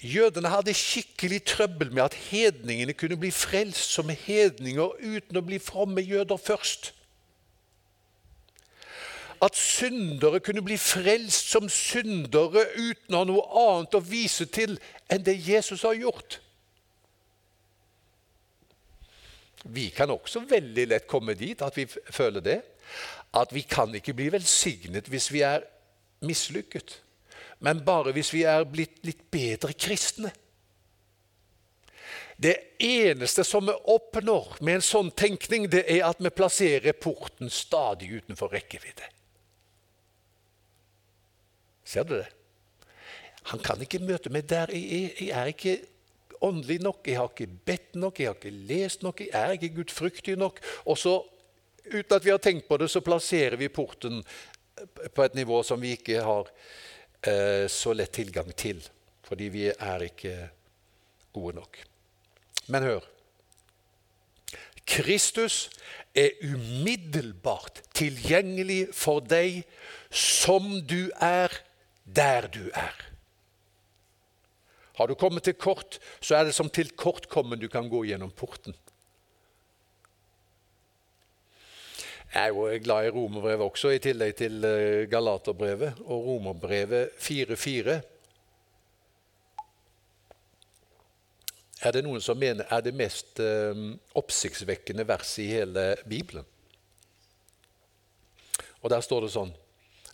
Jødene 0.00 0.48
hadde 0.48 0.74
skikkelig 0.74 1.44
trøbbel 1.44 1.92
med 1.92 2.02
at 2.02 2.14
hedningene 2.14 2.92
kunne 2.92 3.16
bli 3.16 3.30
frelst 3.30 3.94
som 3.94 4.10
hedninger 4.10 4.96
uten 5.00 5.38
å 5.38 5.44
bli 5.44 5.58
fromme 5.62 6.02
jøder 6.02 6.36
først. 6.40 6.92
At 9.42 9.56
syndere 9.56 10.40
kunne 10.40 10.64
bli 10.64 10.76
frelst 10.80 11.50
som 11.52 11.68
syndere 11.68 12.66
uten 12.76 13.14
å 13.14 13.22
ha 13.22 13.28
noe 13.28 13.44
annet 13.64 13.96
å 13.98 14.02
vise 14.04 14.46
til 14.46 14.78
enn 15.12 15.24
det 15.24 15.36
Jesus 15.46 15.84
har 15.84 15.96
gjort. 15.98 16.40
Vi 19.64 19.88
kan 19.96 20.12
også 20.12 20.44
veldig 20.48 20.88
lett 20.90 21.06
komme 21.08 21.36
dit 21.38 21.62
at 21.64 21.76
vi 21.76 21.86
føler 21.88 22.44
det. 22.44 22.58
At 23.34 23.52
vi 23.54 23.64
kan 23.66 23.94
ikke 23.96 24.14
bli 24.16 24.28
velsignet 24.32 25.08
hvis 25.10 25.30
vi 25.32 25.40
er 25.46 25.64
mislykket 26.24 27.00
men 27.64 27.80
bare 27.84 28.12
hvis 28.12 28.32
vi 28.34 28.42
er 28.48 28.66
blitt 28.68 29.00
litt 29.06 29.22
bedre 29.32 29.72
kristne. 29.72 30.32
Det 32.36 32.54
eneste 32.82 33.44
som 33.46 33.64
vi 33.66 33.74
oppnår 33.94 34.58
med 34.60 34.80
en 34.80 34.84
sånn 34.84 35.10
tenkning, 35.14 35.68
det 35.70 35.84
er 35.88 36.02
at 36.08 36.20
vi 36.20 36.32
plasserer 36.34 36.96
porten 36.98 37.52
stadig 37.52 38.10
utenfor 38.18 38.52
rekkevidde. 38.52 39.06
Ser 41.88 42.08
du 42.08 42.16
det? 42.18 42.28
Han 43.52 43.60
kan 43.64 43.80
ikke 43.84 44.02
møte 44.02 44.32
meg 44.32 44.48
der 44.50 44.72
jeg 44.74 45.30
er. 45.30 45.52
Ikke 45.52 45.76
åndelig 46.44 46.80
nok, 46.84 47.04
jeg 47.06 47.20
har 47.20 47.30
ikke 47.30 47.60
bedt 47.68 47.98
nok, 48.00 48.18
jeg 48.20 48.32
har 48.32 48.38
ikke 48.38 48.56
lest 48.68 49.04
nok, 49.04 49.20
jeg 49.24 49.32
er 49.36 49.56
ikke 49.56 49.76
gudfryktig 49.78 50.36
nok. 50.40 50.60
Og 50.88 50.98
så, 51.00 51.18
uten 51.86 52.16
at 52.16 52.24
vi 52.24 52.32
har 52.32 52.42
tenkt 52.42 52.68
på 52.68 52.80
det, 52.80 52.90
så 52.90 53.04
plasserer 53.04 53.56
vi 53.60 53.72
porten 53.72 54.24
på 55.14 55.24
et 55.24 55.36
nivå 55.38 55.62
som 55.62 55.80
vi 55.80 55.94
ikke 55.94 56.24
har 56.24 56.50
så 57.70 57.94
lett 57.96 58.12
tilgang 58.12 58.50
til, 58.58 58.82
fordi 59.24 59.48
vi 59.48 59.62
er 59.72 60.02
ikke 60.04 60.34
gode 61.32 61.56
nok. 61.56 61.78
Men 62.68 62.82
hør. 62.88 63.06
Kristus 64.84 65.70
er 66.14 66.36
umiddelbart 66.44 67.80
tilgjengelig 67.96 68.90
for 68.94 69.24
deg 69.24 69.62
som 70.14 70.82
du 70.84 71.08
er, 71.16 71.52
der 72.04 72.48
du 72.52 72.68
er. 72.68 72.94
Har 74.94 75.10
du 75.10 75.16
kommet 75.18 75.42
til 75.48 75.56
kort, 75.58 75.98
så 76.22 76.36
er 76.38 76.46
det 76.46 76.54
som 76.54 76.70
til 76.70 76.92
kortkommen 76.94 77.58
du 77.58 77.66
kan 77.72 77.88
gå 77.90 78.04
gjennom 78.06 78.30
porten. 78.30 78.76
Er 82.34 82.50
jo 82.50 82.66
glad 82.82 83.06
i 83.06 83.10
romerbrevet 83.14 83.62
også, 83.62 83.92
i 83.94 84.02
tillegg 84.02 84.34
til 84.38 84.64
eh, 84.66 85.06
Galaterbrevet. 85.10 86.00
Og 86.04 86.26
romerbrevet 86.26 87.14
4.4 87.18 88.00
er 91.84 91.92
det 91.92 92.02
noen 92.06 92.22
som 92.24 92.38
mener 92.40 92.66
er 92.72 92.82
det 92.82 92.94
mest 92.96 93.40
eh, 93.42 93.84
oppsiktsvekkende 94.18 95.06
verset 95.06 95.44
i 95.44 95.52
hele 95.52 95.86
Bibelen. 96.08 96.46
Og 98.82 98.90
Der 98.90 99.00
står 99.00 99.24
det 99.24 99.32
sånn 99.32 99.54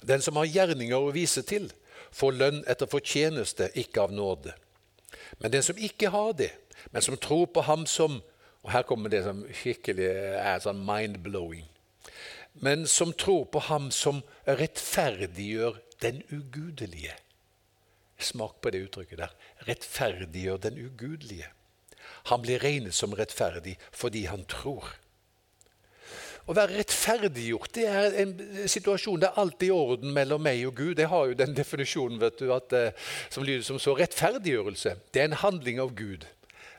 Den 0.07 0.23
som 0.23 0.37
har 0.37 0.49
gjerninger 0.49 0.97
å 0.97 1.13
vise 1.13 1.43
til, 1.43 1.67
får 2.13 2.33
lønn 2.33 2.63
etter 2.69 2.89
fortjeneste, 2.89 3.69
ikke 3.77 4.07
av 4.07 4.13
nåde. 4.13 4.55
Men 5.39 5.53
den 5.53 5.63
som 5.63 5.77
ikke 5.77 6.09
har 6.09 6.33
det, 6.33 6.53
men 6.91 7.03
som 7.03 7.17
tror 7.17 7.47
på 7.47 7.65
ham 7.65 7.87
som 7.87 8.23
Og 8.61 8.73
her 8.75 8.83
kommer 8.85 9.09
det 9.09 9.23
som 9.25 9.39
skikkelig 9.57 10.05
er 10.37 10.59
sånn 10.61 10.83
mind-blowing 10.85 11.65
men 12.53 12.87
som 12.87 13.13
tror 13.13 13.45
på 13.53 13.63
ham 13.71 13.91
som 13.95 14.23
rettferdiggjør 14.45 15.79
den 16.03 16.23
ugudelige. 16.33 17.15
Smak 18.21 18.61
på 18.61 18.73
det 18.73 18.85
uttrykket 18.89 19.23
der. 19.23 19.37
Rettferdiggjør 19.69 20.57
den 20.67 20.81
ugudelige. 20.87 21.49
Han 22.33 22.43
blir 22.43 22.61
regnet 22.61 22.97
som 22.97 23.15
rettferdig 23.17 23.77
fordi 23.93 24.27
han 24.29 24.45
tror. 24.51 24.89
Å 26.49 26.57
være 26.57 26.81
rettferdiggjort 26.81 27.75
det 27.77 27.87
er 27.87 28.17
en 28.25 28.33
situasjon 28.69 29.21
der 29.23 29.37
alt 29.39 29.63
er 29.63 29.69
i 29.69 29.75
orden 29.75 30.11
mellom 30.17 30.43
meg 30.43 30.65
og 30.67 30.75
Gud. 30.81 30.99
Jeg 30.99 31.11
har 31.13 31.29
jo 31.31 31.39
den 31.39 31.55
definisjonen 31.55 32.19
vet 32.21 32.41
du, 32.41 32.49
at, 32.55 32.73
eh, 32.73 32.93
som 33.31 33.45
lyder 33.47 33.63
som 33.63 33.79
så. 33.79 33.95
Rettferdiggjørelse 33.95 34.97
det 35.13 35.23
er 35.23 35.31
en 35.31 35.43
handling 35.45 35.81
av 35.81 35.95
Gud 35.95 36.27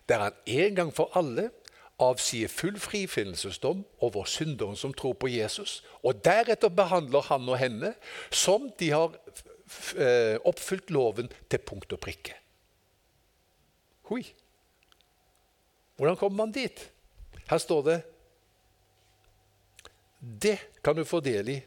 der 0.09 0.25
han 0.25 0.39
en 0.45 0.75
gang 0.75 0.91
for 0.91 1.13
alle 1.15 1.51
avsier 2.01 2.49
full 2.49 2.79
frifinnelsesdom 2.79 3.85
over 3.99 4.25
synderen 4.25 4.75
som 4.75 4.93
tror 4.93 5.13
på 5.13 5.29
Jesus. 5.31 5.83
Og 6.03 6.23
deretter 6.25 6.69
behandler 6.69 7.21
han 7.29 7.49
og 7.49 7.59
henne 7.61 7.93
som 8.29 8.69
de 8.79 8.91
har 8.91 9.15
eh, 9.95 10.37
oppfylt 10.45 10.91
loven 10.91 11.31
til 11.49 11.59
punkt 11.65 11.93
og 11.93 12.01
prikke. 12.03 12.35
Hui. 14.09 14.23
Hvordan 15.95 16.17
kommer 16.17 16.45
man 16.45 16.51
dit? 16.51 16.91
Her 17.49 17.57
står 17.57 17.81
det 17.81 18.01
Det 20.41 20.57
kan 20.83 20.95
du 20.95 21.03
få 21.03 21.19
del 21.19 21.49
i 21.49 21.61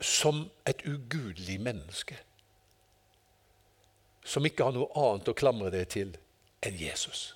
som 0.00 0.50
et 0.66 0.82
ugudelig 0.86 1.60
menneske. 1.60 2.18
Som 4.24 4.44
ikke 4.44 4.64
har 4.64 4.74
noe 4.74 4.90
annet 4.98 5.30
å 5.30 5.36
klamre 5.36 5.70
deg 5.70 5.88
til 5.88 6.16
enn 6.66 6.76
Jesus. 6.76 7.35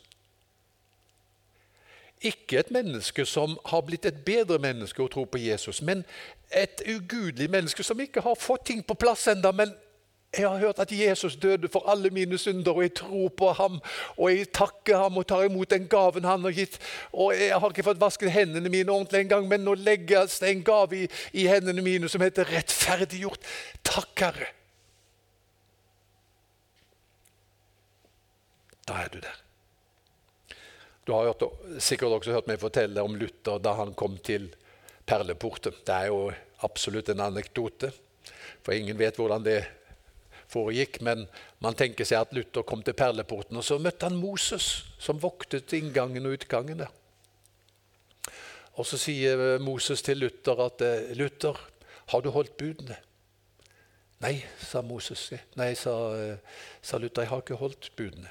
Ikke 2.20 2.58
et 2.60 2.70
menneske 2.70 3.24
som 3.26 3.58
har 3.66 3.80
blitt 3.80 4.04
et 4.04 4.24
bedre 4.24 4.58
menneske 4.58 5.02
og 5.02 5.10
tror 5.10 5.24
på 5.24 5.38
Jesus, 5.40 5.82
men 5.82 6.04
et 6.52 6.82
ugudelig 6.84 7.50
menneske 7.50 7.82
som 7.82 8.00
ikke 8.00 8.20
har 8.20 8.36
fått 8.36 8.66
ting 8.66 8.82
på 8.84 8.94
plass 8.94 9.28
enda, 9.32 9.52
men 9.52 9.72
jeg 10.38 10.48
har 10.48 10.58
hørt 10.58 10.78
at 10.78 10.92
Jesus 10.92 11.36
døde 11.36 11.68
for 11.68 11.90
alle 11.90 12.10
mine 12.10 12.38
synder, 12.38 12.72
og 12.72 12.82
jeg 12.82 12.94
tror 12.94 13.28
på 13.28 13.52
ham. 13.52 13.80
Og 14.16 14.30
jeg 14.30 14.52
takker 14.54 14.96
ham 14.96 15.16
og 15.16 15.26
tar 15.26 15.42
imot 15.42 15.70
den 15.70 15.88
gaven 15.90 16.24
han 16.24 16.44
har 16.46 16.54
gitt. 16.54 16.78
Og 17.12 17.34
Jeg 17.34 17.58
har 17.58 17.68
ikke 17.68 17.82
fått 17.82 18.00
vasket 18.00 18.30
hendene 18.30 18.68
mine 18.68 18.92
ordentlig 18.92 19.20
engang, 19.20 19.48
men 19.48 19.66
nå 19.66 19.74
legges 19.74 20.38
det 20.38 20.50
en 20.50 20.62
gave 20.64 21.02
i, 21.02 21.10
i 21.32 21.48
hendene 21.50 21.82
mine 21.82 22.08
som 22.08 22.22
heter 22.22 22.46
rettferdiggjort. 22.46 23.42
Takk, 23.82 24.14
Herre. 24.20 24.52
Da 28.86 29.02
er 29.02 29.08
du 29.08 29.18
der. 29.18 29.49
Du 31.10 31.16
har 31.16 31.26
hørt, 31.26 31.42
sikkert 31.82 32.12
også 32.20 32.36
hørt 32.36 32.46
meg 32.46 32.60
fortelle 32.62 33.02
om 33.02 33.16
Luther 33.18 33.58
da 33.58 33.72
han 33.80 33.96
kom 33.98 34.12
til 34.22 34.44
perleporten. 35.10 35.74
Det 35.82 35.90
er 35.90 36.06
jo 36.06 36.28
absolutt 36.62 37.10
en 37.10 37.24
anekdote, 37.24 37.90
for 38.62 38.76
ingen 38.76 38.94
vet 38.94 39.18
hvordan 39.18 39.42
det 39.42 39.56
foregikk. 40.54 41.00
Men 41.02 41.26
man 41.58 41.74
tenker 41.74 42.06
seg 42.06 42.22
at 42.22 42.36
Luther 42.36 42.62
kom 42.62 42.86
til 42.86 42.94
perleporten, 42.94 43.58
og 43.58 43.66
så 43.66 43.80
møtte 43.82 44.06
han 44.06 44.22
Moses, 44.22 44.70
som 45.02 45.18
voktet 45.18 45.74
inngangen 45.74 46.30
og 46.30 46.38
utgangen 46.38 46.84
der. 46.84 46.94
Og 48.78 48.86
så 48.86 49.02
sier 49.02 49.58
Moses 49.58 50.06
til 50.06 50.22
Luther 50.22 50.62
at 50.62 50.86
Luther, 51.18 51.58
har 52.14 52.22
du 52.22 52.30
holdt 52.30 52.54
budene? 52.54 53.02
Nei, 54.22 54.36
sa 54.62 54.78
Moses. 54.78 55.32
Nei, 55.58 55.72
sa, 55.74 55.96
sa 56.78 57.02
Luther, 57.02 57.26
jeg 57.26 57.34
har 57.34 57.42
ikke 57.42 57.58
holdt 57.58 57.90
budene. 57.98 58.30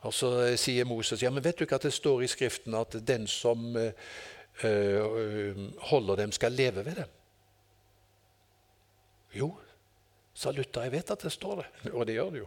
Og 0.00 0.14
Så 0.14 0.56
sier 0.56 0.84
Moses 0.84 1.22
ja, 1.22 1.30
men 1.30 1.44
vet 1.44 1.58
du 1.58 1.64
ikke 1.64 1.74
at 1.80 1.86
det 1.88 1.92
står 1.92 2.22
i 2.22 2.30
Skriften 2.30 2.74
at 2.74 2.96
den 3.06 3.26
som 3.26 3.76
øh, 3.76 5.56
holder 5.78 6.16
dem, 6.16 6.32
skal 6.32 6.52
leve 6.52 6.84
ved 6.84 6.94
dem? 6.94 7.08
Jo, 9.34 9.56
sa 10.34 10.50
Luther. 10.50 10.82
Jeg 10.82 10.92
vet 10.92 11.10
at 11.10 11.22
det 11.22 11.32
står 11.32 11.56
det, 11.62 11.92
og 11.92 12.06
det 12.06 12.14
gjør 12.14 12.30
det 12.30 12.38
jo. 12.44 12.46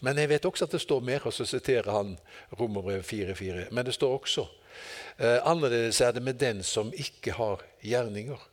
Men 0.00 0.18
jeg 0.18 0.28
vet 0.28 0.46
også 0.48 0.64
at 0.64 0.72
det 0.72 0.80
står 0.80 1.00
mer, 1.04 1.26
og 1.28 1.32
så 1.32 1.44
siterer 1.44 1.90
han 1.92 2.14
Romerbrevet 2.60 3.04
4.4. 3.04 3.68
Men 3.70 3.86
det 3.86 3.94
står 3.94 4.16
også 4.18 4.46
eh, 5.18 5.38
annerledes 5.44 6.00
er 6.00 6.14
det 6.16 6.22
med 6.22 6.40
den 6.40 6.62
som 6.62 6.92
ikke 6.96 7.36
har 7.36 7.60
gjerninger, 7.84 8.48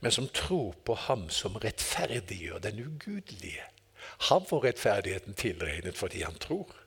men 0.00 0.12
som 0.12 0.28
tror 0.28 0.74
på 0.84 0.94
Ham 0.94 1.28
som 1.30 1.56
rettferdiggjør 1.56 2.58
den 2.58 2.80
ugudelige. 2.86 3.64
Han 4.30 4.46
får 4.48 4.64
rettferdigheten 4.64 5.34
tilregnet 5.34 5.96
fordi 5.96 6.22
han 6.22 6.38
tror. 6.40 6.79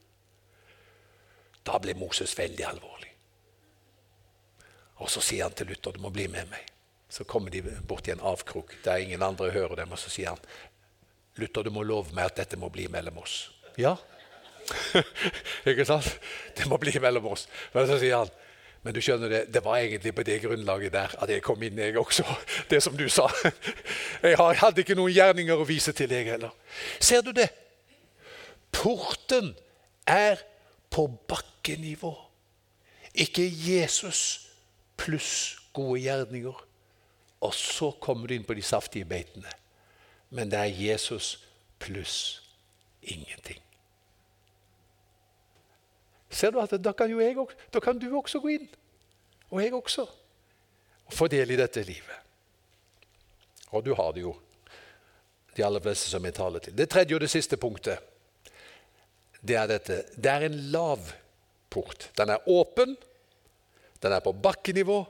Da 1.63 1.79
ble 1.79 1.95
Moses 1.97 2.35
veldig 2.37 2.65
alvorlig. 2.67 3.09
Og 5.03 5.09
så 5.11 5.23
sier 5.23 5.47
han 5.47 5.55
til 5.57 5.71
Luther 5.71 5.95
du 5.95 6.01
må 6.03 6.11
bli 6.13 6.27
med 6.31 6.49
meg. 6.51 6.69
Så 7.13 7.25
kommer 7.29 7.53
de 7.53 7.61
bort 7.87 8.07
i 8.07 8.13
en 8.13 8.23
avkrok 8.25 8.75
der 8.85 9.03
ingen 9.03 9.23
andre 9.23 9.51
hører 9.53 9.83
dem, 9.83 9.91
og 9.93 9.99
så 10.01 10.11
sier 10.11 10.33
han 10.33 10.41
Luther, 11.41 11.65
du 11.65 11.73
må 11.73 11.83
love 11.85 12.13
meg 12.13 12.29
at 12.29 12.43
dette 12.43 12.59
må 12.61 12.69
bli 12.73 12.87
mellom 12.93 13.17
oss. 13.23 13.47
Ja. 13.77 13.95
Ikke 15.69 15.85
sant? 15.85 16.07
Det 16.57 16.67
må 16.69 16.77
bli 16.81 16.93
mellom 17.01 17.31
oss. 17.33 17.47
Men 17.73 17.89
så 17.89 17.97
sier 18.01 18.21
han 18.21 18.33
men 18.83 18.91
du 18.91 18.99
skjønner 18.99 19.31
det, 19.31 19.41
det 19.55 19.61
var 19.63 19.79
egentlig 19.79 20.11
på 20.11 20.25
det 20.27 20.41
grunnlaget 20.43 20.91
der 20.91 21.13
at 21.23 21.29
jeg 21.31 21.43
kom 21.43 21.61
inn, 21.63 21.77
jeg 21.79 21.95
også. 21.97 22.25
Det 22.71 22.81
som 22.83 22.97
du 22.99 23.05
sa. 23.07 23.29
Jeg 24.23 24.35
hadde 24.37 24.83
ikke 24.83 24.97
noen 24.99 25.13
gjerninger 25.15 25.59
å 25.59 25.67
vise 25.67 25.93
til, 25.95 26.11
jeg 26.11 26.27
heller. 26.27 26.51
Ser 26.99 27.23
du 27.23 27.31
det? 27.35 27.47
Porten 28.75 29.53
er 30.07 30.41
på 30.91 31.07
bakkenivå. 31.63 32.15
Ikke 33.13 33.43
Jesus 33.43 34.49
pluss 34.97 35.59
gode 35.73 36.01
gjerninger. 36.01 36.65
Og 37.41 37.53
så 37.53 37.91
kommer 37.91 38.27
du 38.27 38.33
inn 38.33 38.45
på 38.45 38.53
de 38.53 38.61
saftige 38.61 39.05
beitene. 39.05 39.49
Men 40.29 40.49
det 40.49 40.59
er 40.59 40.65
Jesus 40.65 41.45
pluss 41.79 42.41
ingenting. 43.01 43.61
Ser 46.29 46.51
du 46.51 46.59
at 46.59 46.71
da 46.83 46.91
kan, 46.91 47.09
jeg, 47.09 47.35
da 47.73 47.79
kan 47.79 47.99
du 47.99 48.17
også 48.17 48.39
gå 48.39 48.47
inn, 48.47 48.69
og 49.51 49.61
jeg 49.61 49.73
også, 49.73 50.07
og 51.05 51.13
få 51.13 51.27
del 51.27 51.51
i 51.51 51.55
dette 51.55 51.83
livet. 51.83 52.15
Og 53.69 53.85
du 53.85 53.93
har 53.93 54.11
det 54.13 54.21
jo, 54.21 54.33
de 55.55 55.65
aller 55.65 55.79
fleste 55.79 56.09
som 56.09 56.25
jeg 56.25 56.33
taler 56.33 56.59
til. 56.59 56.73
Det 56.77 56.89
tredje 56.89 57.15
og 57.15 57.21
det 57.21 57.29
siste 57.29 57.57
punktet 57.57 57.99
det 59.43 59.55
er 59.55 59.67
dette. 59.67 60.03
Det 60.15 60.31
er 60.31 60.47
en 60.47 60.55
lav 60.71 61.11
port. 61.73 62.09
Den 62.17 62.31
er 62.33 62.47
åpen, 62.49 62.95
den 64.03 64.15
er 64.15 64.23
på 64.23 64.35
bakkenivå, 64.37 65.01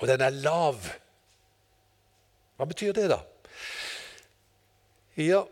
og 0.00 0.08
den 0.08 0.22
er 0.24 0.40
lav. 0.40 0.80
Hva 2.56 2.68
betyr 2.68 2.94
det, 2.96 3.10
da? 3.12 3.22
Ja 5.20 5.42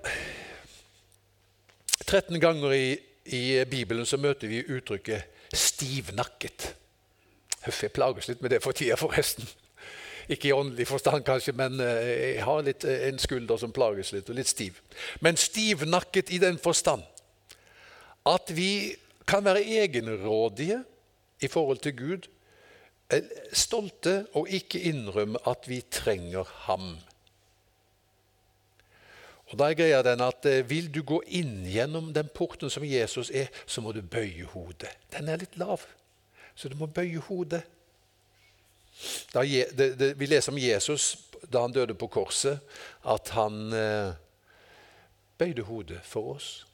13 2.09 2.41
ganger 2.41 2.73
i, 2.73 2.99
i 3.25 3.65
Bibelen 3.69 4.07
så 4.09 4.17
møter 4.17 4.49
vi 4.49 4.63
uttrykket 4.65 5.23
'stivnakket'. 5.53 6.69
Jeg 7.67 7.93
plages 7.93 8.29
litt 8.29 8.41
med 8.41 8.51
det 8.51 8.63
for 8.65 8.73
tida, 8.73 8.97
forresten. 8.97 9.45
Ikke 10.29 10.49
i 10.49 10.53
åndelig 10.53 10.87
forstand, 10.89 11.25
kanskje, 11.25 11.53
men 11.57 11.81
eh, 11.81 12.37
jeg 12.37 12.45
har 12.45 12.63
litt, 12.65 12.85
eh, 12.85 13.09
en 13.09 13.19
skulder 13.19 13.57
som 13.61 13.73
plages 13.73 14.13
litt, 14.13 14.29
og 14.29 14.37
litt 14.37 14.49
stiv. 14.49 14.81
Men 15.21 15.37
stivnakket 15.37 16.31
i 16.31 16.41
den 16.41 16.59
forstand 16.59 17.05
at 18.29 18.53
vi 18.57 18.97
kan 19.29 19.45
være 19.45 19.65
egenrådige 19.83 20.83
i 21.41 21.49
forhold 21.49 21.79
til 21.85 21.97
Gud, 21.97 22.29
eh, 23.13 23.23
stolte 23.53 24.27
og 24.33 24.49
ikke 24.49 24.81
innrømme 24.81 25.39
at 25.47 25.69
vi 25.69 25.83
trenger 25.91 26.45
ham. 26.67 26.97
Og 29.49 29.57
da 29.59 29.71
er 29.71 29.79
greia 29.79 30.03
den 30.05 30.21
at 30.21 30.47
eh, 30.47 30.71
Vil 30.71 30.91
du 30.93 31.03
gå 31.03 31.23
inn 31.27 31.65
gjennom 31.69 32.13
den 32.13 32.29
porten 32.35 32.71
som 32.71 32.85
Jesus 32.85 33.31
er, 33.31 33.49
så 33.67 33.81
må 33.81 33.93
du 33.93 34.03
bøye 34.03 34.45
hodet. 34.45 34.93
Den 35.13 35.29
er 35.29 35.41
litt 35.41 35.57
lav, 35.57 35.85
så 36.55 36.69
du 36.69 36.77
må 36.77 36.87
bøye 36.87 37.21
hodet. 37.29 37.63
Da, 39.33 39.45
det, 39.45 39.93
det, 39.99 40.15
vi 40.19 40.27
leser 40.27 40.53
om 40.53 40.59
Jesus 40.59 41.17
da 41.47 41.63
han 41.63 41.73
døde 41.73 41.95
på 41.95 42.09
korset, 42.11 42.59
at 43.07 43.31
han 43.31 43.73
eh, 43.73 44.17
bøyde 45.39 45.63
hodet 45.63 46.01
for 46.05 46.35
oss. 46.35 46.68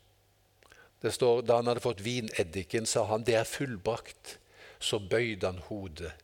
Det 1.04 1.12
står 1.12 1.42
Da 1.44 1.58
han 1.60 1.68
hadde 1.68 1.84
fått 1.84 2.00
vineddiken, 2.00 2.86
sa 2.88 3.04
han 3.10 3.26
det 3.28 3.36
er 3.36 3.48
fullbrakt. 3.48 4.38
Så 4.80 4.98
bøyde 4.98 5.46
han 5.50 5.60
hodet 5.68 6.14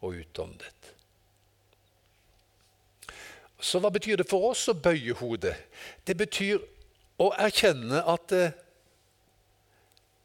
og 0.00 0.14
utåndet. 0.14 0.92
Så 3.58 3.80
hva 3.82 3.90
betyr 3.90 4.20
det 4.20 4.28
for 4.30 4.52
oss 4.52 4.68
å 4.70 4.76
bøye 4.78 5.16
hodet? 5.18 5.56
Det 6.06 6.14
betyr 6.18 6.62
å 7.18 7.32
erkjenne 7.34 8.04
at 8.06 8.34
eh, 8.36 8.54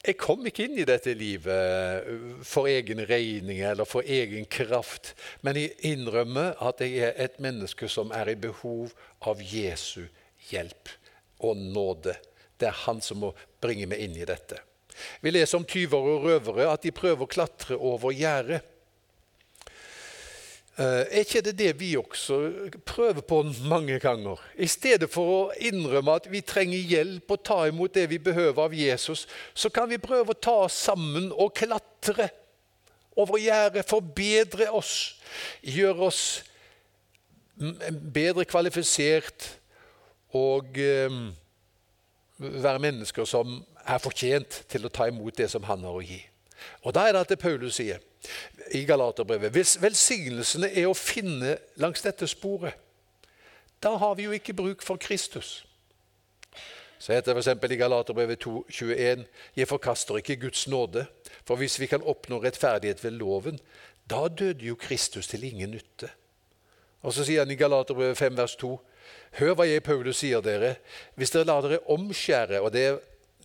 jeg 0.04 0.18
kom 0.20 0.46
ikke 0.46 0.68
inn 0.68 0.78
i 0.84 0.86
dette 0.86 1.16
livet 1.18 2.44
for 2.46 2.68
egen 2.70 3.02
regning 3.10 3.64
eller 3.66 3.88
for 3.88 4.06
egen 4.06 4.46
kraft, 4.46 5.14
men 5.42 5.58
jeg 5.58 5.74
innrømmer 5.94 6.60
at 6.62 6.84
jeg 6.84 7.00
er 7.08 7.18
et 7.24 7.40
menneske 7.42 7.88
som 7.90 8.12
er 8.14 8.34
i 8.34 8.38
behov 8.38 8.92
av 9.26 9.42
Jesu 9.42 10.04
hjelp 10.52 10.92
og 11.40 11.58
nåde. 11.58 12.18
Det 12.64 12.70
er 12.70 12.84
han 12.86 13.02
som 13.04 13.20
må 13.20 13.34
bringe 13.60 13.90
meg 13.92 14.06
inn 14.06 14.16
i 14.16 14.28
dette. 14.28 14.62
Vi 15.20 15.32
leser 15.34 15.60
om 15.60 15.66
tyver 15.68 16.06
og 16.14 16.28
røvere, 16.30 16.70
at 16.72 16.86
de 16.86 16.94
prøver 16.96 17.26
å 17.26 17.34
klatre 17.34 17.76
over 17.76 18.14
gjerdet. 18.16 18.62
Eh, 20.74 21.02
er 21.04 21.20
ikke 21.22 21.44
det 21.46 21.54
det 21.60 21.74
vi 21.78 21.92
også 22.00 22.38
prøver 22.88 23.22
på 23.22 23.42
mange 23.70 24.00
ganger? 24.02 24.40
I 24.56 24.70
stedet 24.72 25.10
for 25.12 25.34
å 25.34 25.42
innrømme 25.60 26.16
at 26.18 26.30
vi 26.32 26.42
trenger 26.42 26.88
hjelp 26.94 27.36
og 27.36 27.44
ta 27.46 27.60
imot 27.70 27.94
det 27.94 28.08
vi 28.10 28.22
behøver 28.24 28.64
av 28.64 28.74
Jesus, 28.74 29.28
så 29.54 29.70
kan 29.70 29.92
vi 29.92 30.02
prøve 30.02 30.34
å 30.34 30.40
ta 30.40 30.56
oss 30.64 30.80
sammen 30.88 31.30
og 31.36 31.54
klatre 31.60 32.32
over 33.14 33.38
gjerdet, 33.38 33.86
forbedre 33.86 34.72
oss, 34.74 35.20
gjøre 35.62 36.10
oss 36.10 36.24
bedre 38.16 38.48
kvalifisert 38.50 39.52
og 40.34 40.80
eh, 40.82 41.22
være 42.38 42.80
mennesker 42.80 43.26
som 43.26 43.60
er 43.86 44.02
fortjent 44.02 44.64
til 44.70 44.86
å 44.86 44.92
ta 44.94 45.08
imot 45.08 45.38
det 45.38 45.50
som 45.52 45.64
han 45.68 45.84
har 45.86 46.00
å 46.00 46.04
gi. 46.04 46.22
Og 46.84 46.94
Da 46.94 47.08
er 47.08 47.14
det 47.14 47.22
at 47.26 47.30
det 47.30 47.40
Paulus 47.40 47.76
sier 47.76 48.00
i 48.72 48.86
Galaterbrevet 48.88 49.52
hvis 49.52 49.76
velsignelsene 49.82 50.70
er 50.72 50.88
å 50.88 50.96
finne 50.96 51.58
langs 51.76 52.02
dette 52.02 52.28
sporet, 52.28 52.74
da 53.84 53.98
har 54.00 54.16
vi 54.16 54.24
jo 54.24 54.32
ikke 54.32 54.56
bruk 54.56 54.82
for 54.82 54.98
Kristus. 54.98 55.66
Så 57.04 57.12
heter 57.12 57.34
det 57.36 57.44
f.eks. 57.44 57.72
i 57.72 57.76
Galaterbrevet 57.76 58.46
2,21.: 58.46 59.26
Jeg 59.56 59.68
forkaster 59.68 60.18
ikke 60.18 60.36
Guds 60.36 60.68
nåde, 60.68 61.06
for 61.44 61.60
hvis 61.60 61.80
vi 61.80 61.86
kan 61.86 62.02
oppnå 62.02 62.40
rettferdighet 62.40 63.04
ved 63.04 63.12
loven, 63.12 63.60
da 64.10 64.28
døde 64.28 64.66
jo 64.66 64.76
Kristus 64.76 65.28
til 65.28 65.44
ingen 65.44 65.72
nytte. 65.72 66.10
Og 67.02 67.14
så 67.14 67.26
sier 67.28 67.44
han 67.44 67.52
i 67.52 67.60
Galaterbrevet 67.60 68.18
5, 68.18 68.38
vers 68.38 68.56
2.: 68.56 68.80
Hør 69.40 69.56
hva 69.58 69.66
jeg, 69.66 69.84
Paulus, 69.84 70.20
sier 70.22 70.44
dere. 70.46 70.76
Hvis 71.18 71.34
dere 71.34 71.50
lar 71.50 71.66
dere 71.66 71.82
omskjære 71.94 72.62
og 72.62 72.72
det, 72.76 72.88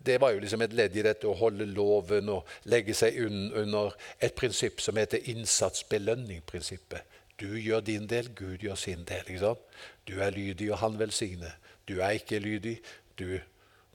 det 0.05 0.18
var 0.21 0.35
jo 0.35 0.42
liksom 0.42 0.62
et 0.62 0.75
ledd 0.77 0.97
i 0.97 1.05
dette 1.05 1.29
å 1.29 1.37
holde 1.38 1.66
loven 1.68 2.29
og 2.33 2.49
legge 2.71 2.94
seg 2.97 3.18
under 3.25 3.94
et 4.21 4.37
prinsipp 4.38 4.83
som 4.85 4.99
heter 5.01 5.25
innsatsbelønning-prinsippet. 5.33 7.16
Du 7.38 7.49
gjør 7.55 7.81
din 7.87 8.07
del, 8.11 8.31
Gud 8.35 8.64
gjør 8.66 8.79
sin 8.79 9.05
del. 9.07 9.23
ikke 9.27 9.44
sant? 9.44 9.66
Du 10.09 10.18
er 10.21 10.35
lydig, 10.35 10.73
og 10.73 10.79
han 10.83 10.99
velsigner. 10.99 11.55
Du 11.88 12.01
er 12.01 12.18
ikke 12.18 12.38
lydig, 12.42 12.79
du, 13.18 13.38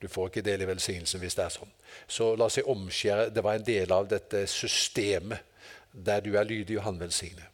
du 0.01 0.07
får 0.07 0.29
ikke 0.29 0.45
del 0.45 0.63
i 0.63 0.67
velsignelsen 0.67 1.21
hvis 1.21 1.35
det 1.37 1.45
er 1.45 1.55
sånn. 1.57 1.73
Så 2.07 2.33
la 2.39 2.47
oss 2.47 2.57
si 2.57 2.63
omskjære. 2.65 3.29
Det 3.35 3.43
var 3.43 3.59
en 3.59 3.67
del 3.67 3.91
av 3.93 4.07
dette 4.09 4.45
systemet 4.49 5.51
der 5.93 6.23
du 6.25 6.33
er 6.33 6.47
lydig, 6.47 6.79
og 6.79 6.87
han 6.87 6.99
velsigner. 6.99 7.52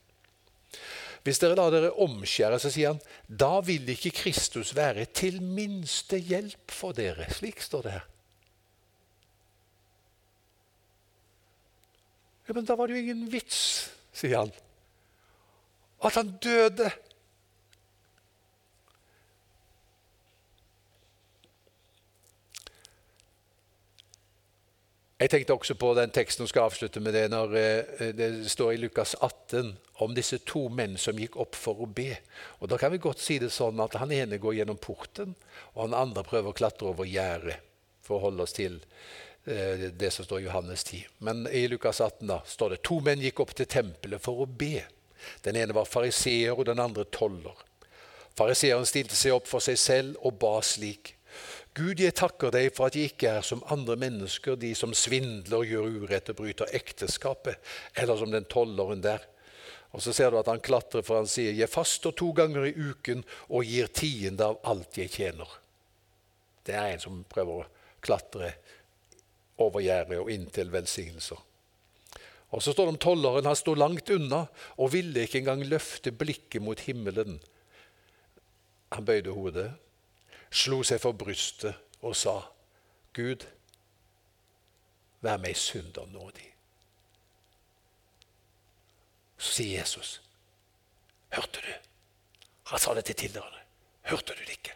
Hvis 1.26 1.42
dere 1.42 1.58
lar 1.60 1.74
dere 1.74 1.92
omskjære, 2.00 2.60
så 2.62 2.72
sier 2.72 2.94
han, 2.94 3.02
da 3.28 3.60
vil 3.66 3.90
ikke 3.92 4.14
Kristus 4.22 4.72
være 4.78 5.06
til 5.12 5.42
minste 5.44 6.18
hjelp 6.18 6.72
for 6.72 6.96
dere. 6.96 7.28
Slik 7.36 7.62
står 7.64 7.86
det 7.86 7.96
her. 7.98 8.08
Ja, 12.48 12.56
men 12.58 12.66
da 12.66 12.74
var 12.80 12.90
det 12.90 12.98
jo 12.98 13.04
ingen 13.04 13.28
vits, 13.30 13.60
sier 14.16 14.40
han, 14.42 14.54
at 16.02 16.16
han 16.18 16.32
døde 16.42 16.88
Jeg 25.20 25.34
tenkte 25.34 25.52
også 25.58 25.76
på 25.76 25.90
den 25.98 26.14
teksten 26.16 26.46
og 26.46 26.50
skal 26.50 26.70
avslutte 26.70 27.02
med 27.04 27.12
det 27.12 27.26
når 27.28 27.56
eh, 27.60 28.12
det 28.16 28.28
står 28.48 28.72
i 28.72 28.78
Lukas 28.80 29.18
18 29.20 29.74
om 30.06 30.14
disse 30.16 30.38
to 30.48 30.70
menn 30.72 30.96
som 30.96 31.20
gikk 31.20 31.36
opp 31.44 31.58
for 31.60 31.82
å 31.84 31.88
be. 31.92 32.14
Og 32.64 32.72
Da 32.72 32.78
kan 32.80 32.94
vi 32.94 33.02
godt 33.04 33.20
si 33.20 33.36
det 33.42 33.50
sånn 33.52 33.82
at 33.84 33.98
han 34.00 34.14
ene 34.16 34.40
går 34.40 34.62
gjennom 34.62 34.80
porten, 34.80 35.34
og 35.74 35.82
han 35.84 35.98
andre 36.06 36.24
prøver 36.24 36.54
å 36.54 36.56
klatre 36.56 36.88
over 36.94 37.10
gjerdet 37.10 37.60
for 38.00 38.16
å 38.16 38.30
holde 38.30 38.48
oss 38.48 38.56
til 38.56 38.80
eh, 39.44 39.90
det 39.92 40.14
som 40.16 40.24
står 40.24 40.40
i 40.40 40.48
Johannes 40.48 40.88
10. 40.88 41.12
Men 41.28 41.44
i 41.52 41.66
Lukas 41.68 42.00
18 42.00 42.24
da 42.32 42.40
står 42.48 42.78
det 42.78 42.82
to 42.88 43.02
menn 43.04 43.20
gikk 43.20 43.44
opp 43.44 43.52
til 43.60 43.68
tempelet 43.68 44.24
for 44.24 44.40
å 44.40 44.48
be. 44.48 44.86
Den 45.44 45.60
ene 45.60 45.76
var 45.76 45.90
fariseer 45.90 46.56
og 46.56 46.64
den 46.72 46.80
andre 46.80 47.04
toller. 47.12 47.60
Fariseeren 48.40 48.88
stilte 48.88 49.20
seg 49.20 49.36
opp 49.36 49.52
for 49.52 49.60
seg 49.60 49.76
selv 49.76 50.24
og 50.24 50.40
ba 50.40 50.62
slik. 50.64 51.18
Gud, 51.78 52.00
jeg 52.02 52.16
takker 52.18 52.52
deg 52.52 52.72
for 52.74 52.90
at 52.90 52.96
jeg 52.98 53.12
ikke 53.12 53.34
er 53.40 53.46
som 53.46 53.62
andre 53.70 53.96
mennesker, 54.00 54.58
de 54.60 54.72
som 54.76 54.94
svindler, 54.98 55.68
gjør 55.70 56.02
urett 56.04 56.32
og 56.34 56.40
bryter 56.42 56.72
ekteskapet, 56.76 57.60
eller 57.96 58.18
som 58.18 58.32
den 58.34 58.48
tolleren 58.50 59.04
der. 59.06 59.28
Og 59.94 60.02
Så 60.02 60.14
ser 60.14 60.30
du 60.30 60.40
at 60.40 60.48
han 60.50 60.62
klatrer, 60.62 61.02
for 61.02 61.18
han 61.18 61.28
sier, 61.28 61.52
'Jeg 61.52 61.70
faster 61.70 62.12
to 62.12 62.32
ganger 62.32 62.66
i 62.66 62.74
uken 62.74 63.24
og 63.50 63.66
gir 63.66 63.88
tiende 63.88 64.46
av 64.46 64.60
alt 64.64 64.98
jeg 64.98 65.10
tjener'. 65.10 65.58
Det 66.66 66.76
er 66.76 66.94
en 66.94 67.00
som 67.00 67.26
prøver 67.30 67.64
å 67.64 67.70
klatre 68.02 68.54
over 69.58 69.82
gjerdet 69.82 70.20
og 70.20 70.32
inn 70.32 70.50
til 70.50 70.72
velsignelser. 70.72 71.38
Og 72.52 72.62
Så 72.64 72.72
står 72.72 72.86
det 72.86 72.94
om 72.94 72.98
tolleren. 72.98 73.46
Han 73.46 73.56
sto 73.56 73.74
langt 73.74 74.10
unna 74.10 74.48
og 74.78 74.92
ville 74.92 75.22
ikke 75.22 75.38
engang 75.38 75.64
løfte 75.64 76.12
blikket 76.12 76.62
mot 76.62 76.80
himmelen. 76.80 77.40
Han 78.92 79.06
bøyde 79.06 79.32
hodet 79.32 79.72
slo 80.52 80.84
seg 80.84 81.02
for 81.02 81.12
brystet 81.12 81.76
og 82.02 82.16
sa, 82.16 82.42
'Gud, 83.14 83.46
vær 85.22 85.38
meg 85.38 85.58
synder 85.58 86.06
nådig.' 86.06 86.56
Så 89.38 89.52
sier 89.52 89.80
Jesus, 89.80 90.22
'Hørte 91.30 91.62
du?' 91.62 91.90
Han 92.70 92.80
sa 92.80 92.94
det 92.94 93.06
til 93.06 93.16
tilhørerne. 93.16 93.62
Hørte 94.02 94.34
du 94.34 94.40
det 94.46 94.50
ikke? 94.50 94.74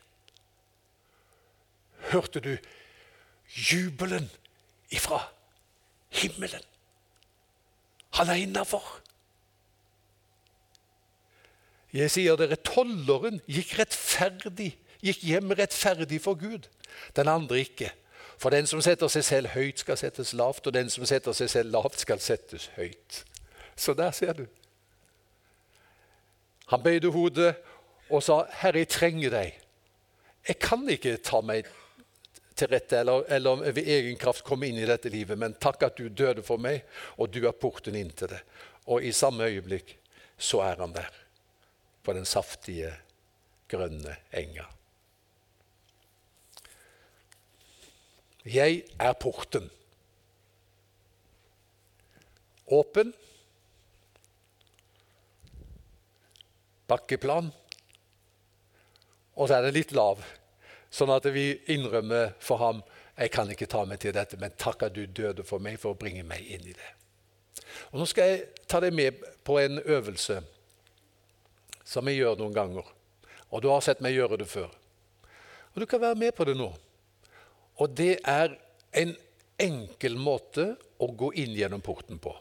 Hørte 2.09 2.39
du 2.39 2.57
jubelen 3.71 4.29
ifra 4.89 5.19
himmelen? 6.09 6.61
Han 8.13 8.29
er 8.29 8.33
innafor. 8.33 8.99
Jeg 11.93 12.09
sier 12.11 12.37
dere, 12.37 12.57
tolleren 12.65 13.37
gikk 13.45 13.75
rettferdig 13.77 14.71
gikk 15.03 15.25
hjem 15.27 15.51
rettferdig 15.57 16.21
for 16.23 16.39
Gud, 16.39 16.69
den 17.15 17.27
andre 17.27 17.59
ikke. 17.63 17.91
For 18.37 18.53
den 18.53 18.67
som 18.67 18.81
setter 18.81 19.11
seg 19.11 19.25
selv 19.27 19.53
høyt, 19.53 19.79
skal 19.83 19.99
settes 19.99 20.33
lavt, 20.33 20.67
og 20.67 20.73
den 20.75 20.89
som 20.91 21.05
setter 21.07 21.35
seg 21.37 21.51
selv 21.51 21.75
lavt, 21.75 21.99
skal 22.01 22.21
settes 22.23 22.69
høyt. 22.77 23.23
Så 23.75 23.93
der 23.97 24.11
ser 24.11 24.33
du. 24.37 24.45
Han 26.71 26.83
bøyde 26.83 27.11
hodet 27.11 27.55
og 28.09 28.23
sa, 28.23 28.43
'Herre, 28.49 28.77
jeg 28.77 28.89
trenger 28.89 29.29
deg.' 29.29 29.59
Jeg 30.47 30.59
kan 30.59 30.89
ikke 30.89 31.17
ta 31.17 31.39
meg 31.41 31.67
til 32.55 32.67
rette 32.67 32.97
eller, 32.99 33.23
eller 33.31 33.71
ved 33.71 33.87
egen 33.87 34.17
kraft 34.17 34.43
komme 34.43 34.67
inn 34.67 34.77
i 34.77 34.85
dette 34.85 35.09
livet, 35.09 35.39
men 35.39 35.53
takk 35.53 35.83
at 35.83 35.97
du 35.97 36.09
døde 36.09 36.43
for 36.43 36.57
meg, 36.57 36.83
og 37.17 37.31
du 37.31 37.47
er 37.47 37.55
porten 37.55 37.95
inn 37.95 38.11
til 38.11 38.27
det. 38.27 38.41
Og 38.91 39.03
i 39.03 39.11
samme 39.11 39.47
øyeblikk 39.47 39.95
så 40.37 40.59
er 40.61 40.75
han 40.83 40.93
der, 40.93 41.09
på 42.03 42.13
den 42.13 42.25
saftige, 42.25 42.91
grønne 43.71 44.17
enga. 44.33 44.67
Jeg 48.43 48.83
er 48.99 49.13
porten. 49.13 49.69
Åpen. 52.67 53.13
Bakkeplan. 56.87 57.51
Og 59.33 59.47
så 59.47 59.57
er 59.57 59.65
det 59.65 59.77
litt 59.77 59.93
lav, 59.95 60.19
sånn 60.93 61.11
at 61.13 61.25
vi 61.33 61.53
innrømmer 61.73 62.35
for 62.43 62.61
ham 62.61 62.83
jeg 63.13 63.29
kan 63.33 63.49
ikke 63.49 63.69
ta 63.69 63.83
meg 63.85 63.99
til 64.01 64.13
dette, 64.13 64.37
men 64.41 64.55
takk 64.57 64.87
at 64.87 64.95
du 64.95 65.05
døde 65.05 65.45
for 65.45 65.61
meg 65.61 65.77
for 65.81 65.93
å 65.93 65.97
bringe 65.97 66.23
meg 66.25 66.45
inn 66.49 66.65
i 66.65 66.73
det. 66.73 66.91
Og 67.91 68.01
Nå 68.01 68.07
skal 68.09 68.29
jeg 68.29 68.65
ta 68.69 68.79
deg 68.81 68.93
med 68.95 69.21
på 69.45 69.59
en 69.61 69.79
øvelse 69.81 70.39
som 71.85 72.09
jeg 72.09 72.23
gjør 72.23 72.39
noen 72.41 72.55
ganger. 72.55 72.87
Og 73.53 73.61
du 73.61 73.69
har 73.69 73.83
sett 73.85 74.01
meg 74.01 74.15
gjøre 74.17 74.39
det 74.41 74.49
før. 74.49 74.71
Og 75.73 75.81
Du 75.81 75.85
kan 75.85 76.01
være 76.01 76.17
med 76.17 76.33
på 76.33 76.45
det 76.45 76.57
nå. 76.57 76.71
Og 77.81 77.93
det 77.97 78.17
er 78.27 78.57
en 78.93 79.13
enkel 79.61 80.17
måte 80.19 80.73
å 81.01 81.09
gå 81.17 81.31
inn 81.41 81.55
gjennom 81.57 81.81
porten 81.83 82.19
på. 82.21 82.33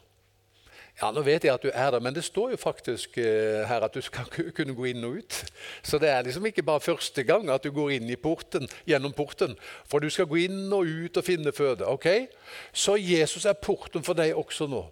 Ja, 1.01 1.09
Nå 1.11 1.23
vet 1.25 1.47
jeg 1.47 1.55
at 1.55 1.63
du 1.65 1.71
er 1.73 1.95
der, 1.95 2.03
men 2.05 2.15
det 2.15 2.25
står 2.27 2.53
jo 2.53 2.59
faktisk 2.61 3.17
uh, 3.17 3.65
her 3.67 3.87
at 3.87 3.95
du 3.97 4.03
skal 4.05 4.29
kunne 4.57 4.75
gå 4.77 4.91
inn 4.91 5.05
og 5.09 5.23
ut. 5.23 5.39
Så 5.83 5.99
det 6.03 6.11
er 6.13 6.27
liksom 6.27 6.45
ikke 6.47 6.65
bare 6.67 6.85
første 6.85 7.25
gang 7.27 7.49
at 7.51 7.65
du 7.65 7.73
går 7.75 7.95
inn 7.97 8.11
i 8.13 8.19
porten, 8.21 8.69
gjennom 8.89 9.15
porten. 9.17 9.57
For 9.89 10.05
du 10.05 10.11
skal 10.13 10.29
gå 10.31 10.45
inn 10.45 10.67
og 10.69 10.87
ut 10.87 11.17
og 11.17 11.27
finne 11.27 11.55
føde. 11.57 11.89
ok? 11.89 12.29
Så 12.73 12.99
Jesus 13.01 13.49
er 13.49 13.57
porten 13.59 14.05
for 14.05 14.19
deg 14.19 14.37
også 14.37 14.69
nå. 14.71 14.85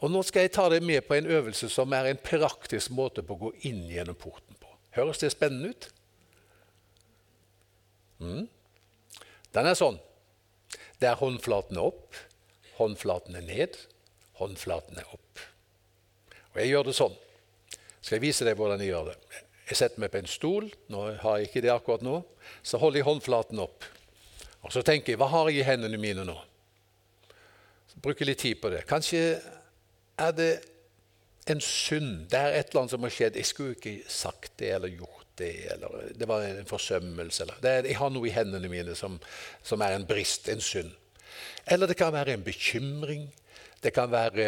Og 0.00 0.10
Nå 0.10 0.22
skal 0.26 0.46
jeg 0.46 0.54
ta 0.54 0.68
deg 0.72 0.86
med 0.86 1.04
på 1.06 1.18
en 1.18 1.28
øvelse 1.28 1.68
som 1.70 1.92
er 1.92 2.08
en 2.08 2.22
praktisk 2.22 2.94
måte 2.94 3.22
på 3.26 3.36
å 3.36 3.42
gå 3.48 3.50
inn 3.68 3.84
gjennom 3.90 4.16
porten 4.18 4.56
på. 4.56 4.70
Høres 4.96 5.20
det 5.22 5.34
spennende 5.34 5.74
ut? 5.74 5.90
Mm. 8.20 8.48
Den 9.54 9.66
er 9.66 9.78
sånn. 9.78 9.98
Det 11.00 11.08
er 11.08 11.18
håndflatene 11.18 11.82
opp, 11.82 12.18
håndflatene 12.78 13.42
ned, 13.44 13.78
håndflatene 14.40 15.04
opp. 15.14 15.46
Og 16.52 16.60
Jeg 16.60 16.72
gjør 16.72 16.90
det 16.90 16.96
sånn. 16.98 17.16
Skal 18.00 18.16
jeg 18.16 18.26
vise 18.26 18.46
deg 18.46 18.58
hvordan 18.58 18.82
jeg 18.82 18.92
gjør 18.92 19.10
det? 19.10 19.16
Jeg 19.70 19.78
setter 19.78 20.02
meg 20.02 20.10
på 20.12 20.20
en 20.20 20.30
stol. 20.30 20.68
Nå 20.90 21.06
har 21.22 21.38
jeg 21.38 21.50
ikke 21.50 21.62
det 21.62 21.72
akkurat 21.72 22.02
nå. 22.02 22.20
Så 22.62 22.80
holder 22.82 23.00
jeg 23.00 23.06
håndflaten 23.06 23.60
opp. 23.62 23.86
Og 24.66 24.72
så 24.74 24.82
tenker 24.84 25.14
jeg 25.14 25.20
hva 25.20 25.30
har 25.30 25.50
jeg 25.50 25.62
i 25.62 25.66
hendene 25.66 26.00
mine 26.00 26.24
nå? 26.26 26.36
Bruker 28.00 28.28
litt 28.28 28.40
tid 28.40 28.60
på 28.62 28.70
det. 28.72 28.84
Kanskje 28.88 29.40
er 30.20 30.34
det 30.36 30.50
en 31.50 31.60
synd. 31.64 32.28
Det 32.30 32.38
er 32.38 32.58
et 32.58 32.70
eller 32.70 32.84
annet 32.84 32.94
som 32.94 33.04
har 33.04 33.14
skjedd. 33.14 33.38
Jeg 33.38 33.48
skulle 33.48 33.76
ikke 33.76 33.96
sagt 34.10 34.56
det 34.60 34.72
eller 34.76 34.92
gjort 34.92 35.19
det, 35.40 35.52
eller 35.74 36.10
det 36.16 36.28
var 36.28 36.44
en 36.46 36.68
forsømmelse. 36.68 37.44
Eller, 37.44 37.60
det, 37.64 37.74
jeg 37.90 37.98
har 37.98 38.12
noe 38.12 38.28
i 38.28 38.34
hendene 38.34 38.70
mine 38.72 38.96
som, 38.98 39.18
som, 39.62 39.82
er 39.84 39.96
en 39.96 40.06
brist, 40.08 40.48
en 40.52 40.62
synd. 40.64 40.92
Eller 41.66 41.90
det 41.90 41.98
kan 41.98 42.12
være 42.14 42.36
en 42.36 42.44
bekymring. 42.46 43.28
Det 43.80 43.94
kan 43.96 44.10
være 44.12 44.46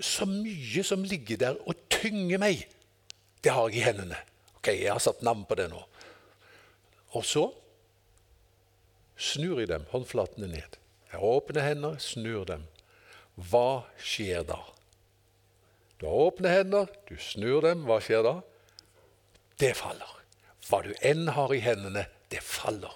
så 0.00 0.26
mye 0.30 0.84
som 0.86 1.02
ligger 1.02 1.40
der 1.40 1.58
og 1.66 1.88
tynger 1.90 2.38
meg. 2.42 2.62
Det 3.42 3.50
har 3.50 3.70
jeg 3.70 3.82
i 3.82 3.86
hendene. 3.88 4.18
Ok, 4.58 4.68
Jeg 4.68 4.92
har 4.92 5.02
satt 5.02 5.24
navn 5.26 5.42
på 5.48 5.58
det 5.58 5.66
nå. 5.72 5.80
Og 7.18 7.24
så 7.26 7.48
snur 9.18 9.58
jeg 9.60 9.68
dem, 9.68 9.84
håndflatene 9.90 10.48
ned. 10.48 10.78
Jeg 11.12 11.20
åpner 11.20 11.34
åpne 11.36 11.64
hender, 11.66 11.98
snur 11.98 12.44
dem. 12.48 12.62
Hva 13.36 13.84
skjer 14.00 14.46
da? 14.48 14.60
Du 16.00 16.06
har 16.06 16.28
åpne 16.28 16.50
hender, 16.50 16.88
du 17.08 17.16
snur 17.20 17.60
dem. 17.66 17.84
Hva 17.86 17.98
skjer 18.00 18.24
da? 18.24 18.38
Det 19.60 19.74
faller. 19.76 20.18
Hva 20.68 20.82
du 20.84 20.92
enn 21.04 21.28
har 21.34 21.52
i 21.54 21.60
hendene, 21.62 22.06
det 22.30 22.42
faller. 22.44 22.94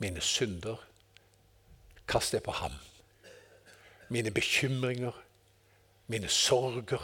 Mine 0.00 0.22
synder, 0.24 0.80
kast 2.08 2.32
det 2.32 2.42
på 2.46 2.54
ham. 2.56 2.76
Mine 4.08 4.32
bekymringer, 4.34 5.16
mine 6.10 6.30
sorger. 6.32 7.02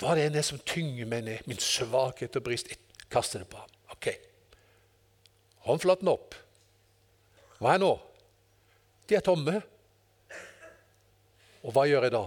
Hva 0.00 0.14
det 0.16 0.24
enn 0.26 0.38
er 0.38 0.46
som 0.46 0.62
tynger 0.66 1.06
meg 1.10 1.26
ned, 1.26 1.44
min 1.50 1.60
svakhet 1.60 2.38
og 2.40 2.46
brist, 2.48 2.72
jeg 2.72 2.80
kaster 3.12 3.44
det 3.44 3.50
på 3.52 3.60
ham. 3.60 3.76
Ok. 3.94 4.08
Håndflaten 5.68 6.10
opp. 6.10 6.34
Hva 7.60 7.76
er 7.76 7.84
nå? 7.84 7.92
De 9.08 9.16
er 9.16 9.24
tomme. 9.24 9.60
Og 11.64 11.72
hva 11.72 11.84
gjør 11.88 12.08
jeg 12.08 12.16
da? 12.16 12.24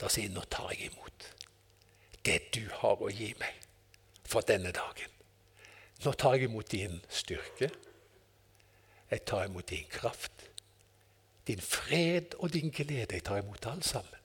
Da 0.00 0.10
sier 0.10 0.28
han, 0.28 0.36
nå 0.38 0.44
tar 0.50 0.72
jeg 0.74 0.90
imot 0.90 1.30
det 2.24 2.38
du 2.56 2.62
har 2.80 3.02
å 3.04 3.10
gi 3.12 3.34
meg 3.40 3.60
for 4.24 4.46
denne 4.48 4.72
dagen. 4.74 5.10
Nå 6.04 6.12
tar 6.18 6.36
jeg 6.36 6.48
imot 6.48 6.70
din 6.72 6.98
styrke. 7.12 7.70
Jeg 9.10 9.24
tar 9.28 9.46
imot 9.46 9.68
din 9.68 9.86
kraft. 9.92 10.48
Din 11.46 11.60
fred 11.60 12.34
og 12.40 12.52
din 12.52 12.72
glede. 12.72 13.14
Jeg 13.14 13.24
tar 13.24 13.42
imot 13.42 13.66
alt 13.68 13.84
sammen. 13.84 14.20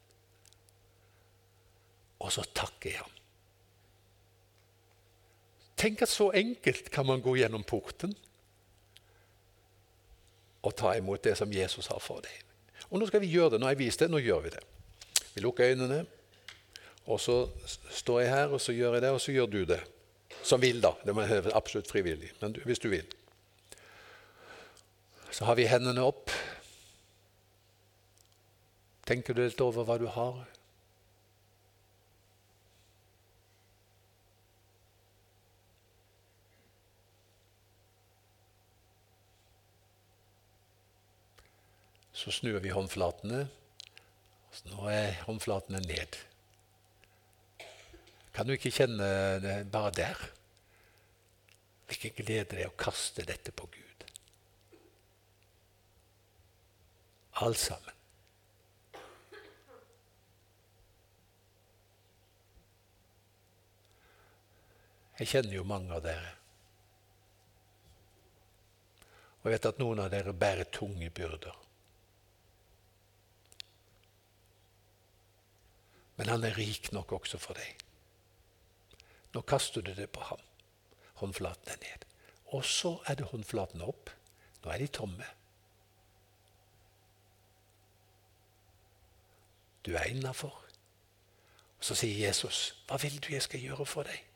Og 2.20 2.32
så 2.36 2.44
takker 2.56 2.90
jeg 2.90 3.00
ham. 3.00 3.16
Tenk 5.80 6.02
at 6.04 6.12
så 6.12 6.32
enkelt 6.36 6.90
kan 6.92 7.08
man 7.08 7.22
gå 7.24 7.36
gjennom 7.40 7.64
porten. 7.64 8.16
og 10.62 10.76
ta 10.76 10.92
imot 10.98 11.24
det 11.24 11.38
som 11.38 11.54
Jesus 11.54 11.88
har 11.88 12.00
for 12.04 12.20
deg. 12.20 12.34
Og 12.90 13.00
Nå 13.00 13.08
skal 13.08 13.22
vi 13.24 13.32
gjøre 13.32 13.54
det. 13.54 13.60
Nå 13.60 13.66
har 13.66 13.72
jeg 13.72 13.80
vist 13.80 14.00
det, 14.00 14.10
nå 14.12 14.20
gjør 14.20 14.42
vi 14.44 14.50
det. 14.50 14.64
Vi 15.36 15.42
lukker 15.42 15.72
øynene, 15.72 16.06
og 17.06 17.20
så 17.22 17.48
står 17.90 18.20
jeg 18.22 18.30
her, 18.30 18.54
og 18.54 18.62
så 18.62 18.74
gjør 18.76 18.94
jeg 18.94 19.02
det, 19.02 19.10
og 19.16 19.22
så 19.22 19.32
gjør 19.32 19.46
du 19.46 19.64
det. 19.66 19.80
Som 20.44 20.62
vil, 20.62 20.82
da. 20.82 20.94
Det 21.06 21.16
er 21.18 21.50
absolutt 21.58 21.90
frivillig, 21.90 22.32
men 22.42 22.56
hvis 22.66 22.80
du 22.80 22.90
vil. 22.90 23.06
Så 25.32 25.46
har 25.46 25.56
vi 25.56 25.68
hendene 25.70 26.04
opp. 26.04 26.32
Tenker 29.10 29.34
du 29.34 29.42
litt 29.42 29.62
over 29.62 29.86
hva 29.88 29.98
du 29.98 30.08
har? 30.12 30.42
Så 42.20 42.34
snur 42.36 42.60
vi 42.60 42.74
håndflatene. 42.76 43.46
Nå 44.70 44.90
er 44.92 45.22
håndflatene 45.28 45.82
ned. 45.86 46.18
Kan 48.34 48.48
du 48.48 48.56
ikke 48.56 48.72
kjenne 48.72 49.08
det 49.44 49.56
bare 49.72 49.92
der? 49.96 50.26
Hvilken 51.90 52.14
glede 52.18 52.56
det 52.56 52.66
er 52.66 52.72
å 52.72 52.80
kaste 52.80 53.26
dette 53.26 53.52
på 53.52 53.68
Gud. 53.72 54.04
Alt 57.46 57.62
sammen. 57.62 57.96
Jeg 65.20 65.28
kjenner 65.34 65.58
jo 65.58 65.66
mange 65.68 65.92
av 65.98 66.04
dere. 66.06 66.36
Og 69.40 69.50
jeg 69.50 69.56
vet 69.58 69.68
at 69.68 69.82
noen 69.82 70.00
av 70.04 70.14
dere 70.14 70.36
bærer 70.36 70.70
tunge 70.72 71.10
byrder. 71.16 71.56
Men 76.20 76.28
han 76.28 76.44
er 76.44 76.58
rik 76.58 76.92
nok 76.92 77.14
også 77.16 77.40
for 77.40 77.56
deg. 77.56 77.86
Nå 79.32 79.42
kaster 79.48 79.86
du 79.86 79.94
det 79.96 80.10
på 80.12 80.26
ham. 80.28 80.42
Håndflaten 81.22 81.72
er 81.72 81.80
ned. 81.80 82.08
Og 82.52 82.66
så 82.66 82.98
er 83.08 83.16
det 83.16 83.30
håndflaten 83.32 83.82
opp. 83.86 84.12
Nå 84.64 84.72
er 84.74 84.84
de 84.84 84.88
tomme. 84.88 85.28
Du 89.86 89.94
er 89.96 90.12
innafor. 90.12 90.66
Så 91.80 91.96
sier 91.96 92.28
Jesus, 92.28 92.76
'Hva 92.88 92.98
vil 93.02 93.22
du 93.24 93.34
jeg 93.34 93.42
skal 93.42 93.62
gjøre 93.62 93.86
for 93.86 94.04
deg?' 94.04 94.29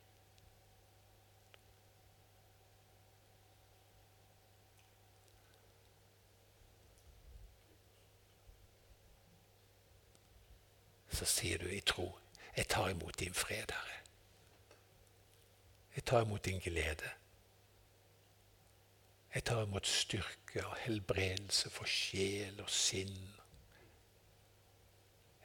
Så 11.23 11.29
sier 11.39 11.57
du 11.57 11.69
i 11.71 11.79
tro 11.79 12.09
jeg 12.57 12.67
tar 12.69 12.89
imot 12.89 13.19
din 13.19 13.33
fred, 13.33 13.71
Herre. 13.71 13.99
Jeg 15.95 16.03
tar 16.05 16.21
imot 16.21 16.45
din 16.45 16.59
glede. 16.59 17.09
Jeg 19.35 19.43
tar 19.43 19.63
imot 19.65 19.87
styrke 19.87 20.65
og 20.67 20.75
helbredelse 20.85 21.69
for 21.69 21.89
sjel 21.89 22.61
og 22.61 22.69
sinn. 22.69 23.17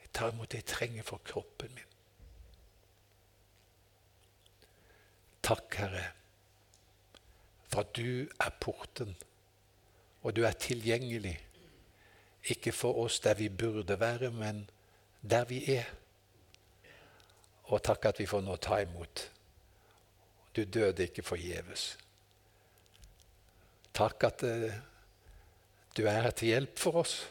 Jeg 0.01 0.09
tar 0.13 0.31
imot 0.31 0.51
det 0.51 0.61
jeg 0.61 0.69
trenger 0.69 1.03
for 1.03 1.17
kroppen 1.25 1.73
min. 1.73 1.85
Takk, 5.43 5.75
Herre, 5.81 6.07
for 7.73 7.83
du 7.83 8.29
er 8.39 8.57
porten, 8.61 9.15
og 10.21 10.35
du 10.35 10.43
er 10.45 10.51
tilgjengelig. 10.51 11.39
Ikke 12.43 12.71
for 12.71 13.01
oss 13.01 13.19
der 13.19 13.33
vi 13.33 13.49
burde 13.49 13.99
være, 13.99 14.29
men 14.31 14.69
der 15.21 15.45
vi 15.49 15.63
er. 15.73 15.89
Og 17.69 17.83
takk 17.83 18.09
at 18.09 18.19
vi 18.19 18.27
får 18.29 18.41
nå 18.45 18.55
ta 18.57 18.79
imot. 18.83 19.25
Du 20.55 20.63
døde 20.63 21.05
ikke 21.05 21.25
forgjeves. 21.25 21.91
Takk 23.93 24.23
at 24.23 24.43
uh, 24.47 24.71
du 25.97 26.05
er 26.07 26.23
her 26.23 26.31
til 26.31 26.53
hjelp 26.53 26.79
for 26.79 27.01
oss 27.03 27.21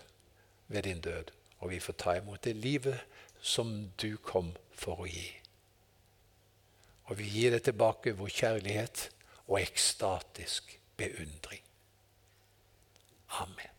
ved 0.68 0.84
din 0.84 1.00
død, 1.00 1.32
og 1.58 1.70
vi 1.70 1.80
får 1.80 1.96
ta 1.98 2.16
imot 2.18 2.44
det 2.44 2.56
livet 2.56 3.00
som 3.40 3.90
du 4.00 4.16
kom 4.22 4.52
for 4.74 5.04
å 5.04 5.08
gi. 5.08 5.30
Og 7.08 7.18
vi 7.18 7.30
gir 7.32 7.56
det 7.56 7.64
tilbake 7.70 8.12
vår 8.18 8.34
kjærlighet 8.34 9.08
og 9.46 9.60
ekstatisk 9.62 10.76
beundring. 11.00 11.64
Amen. 13.40 13.77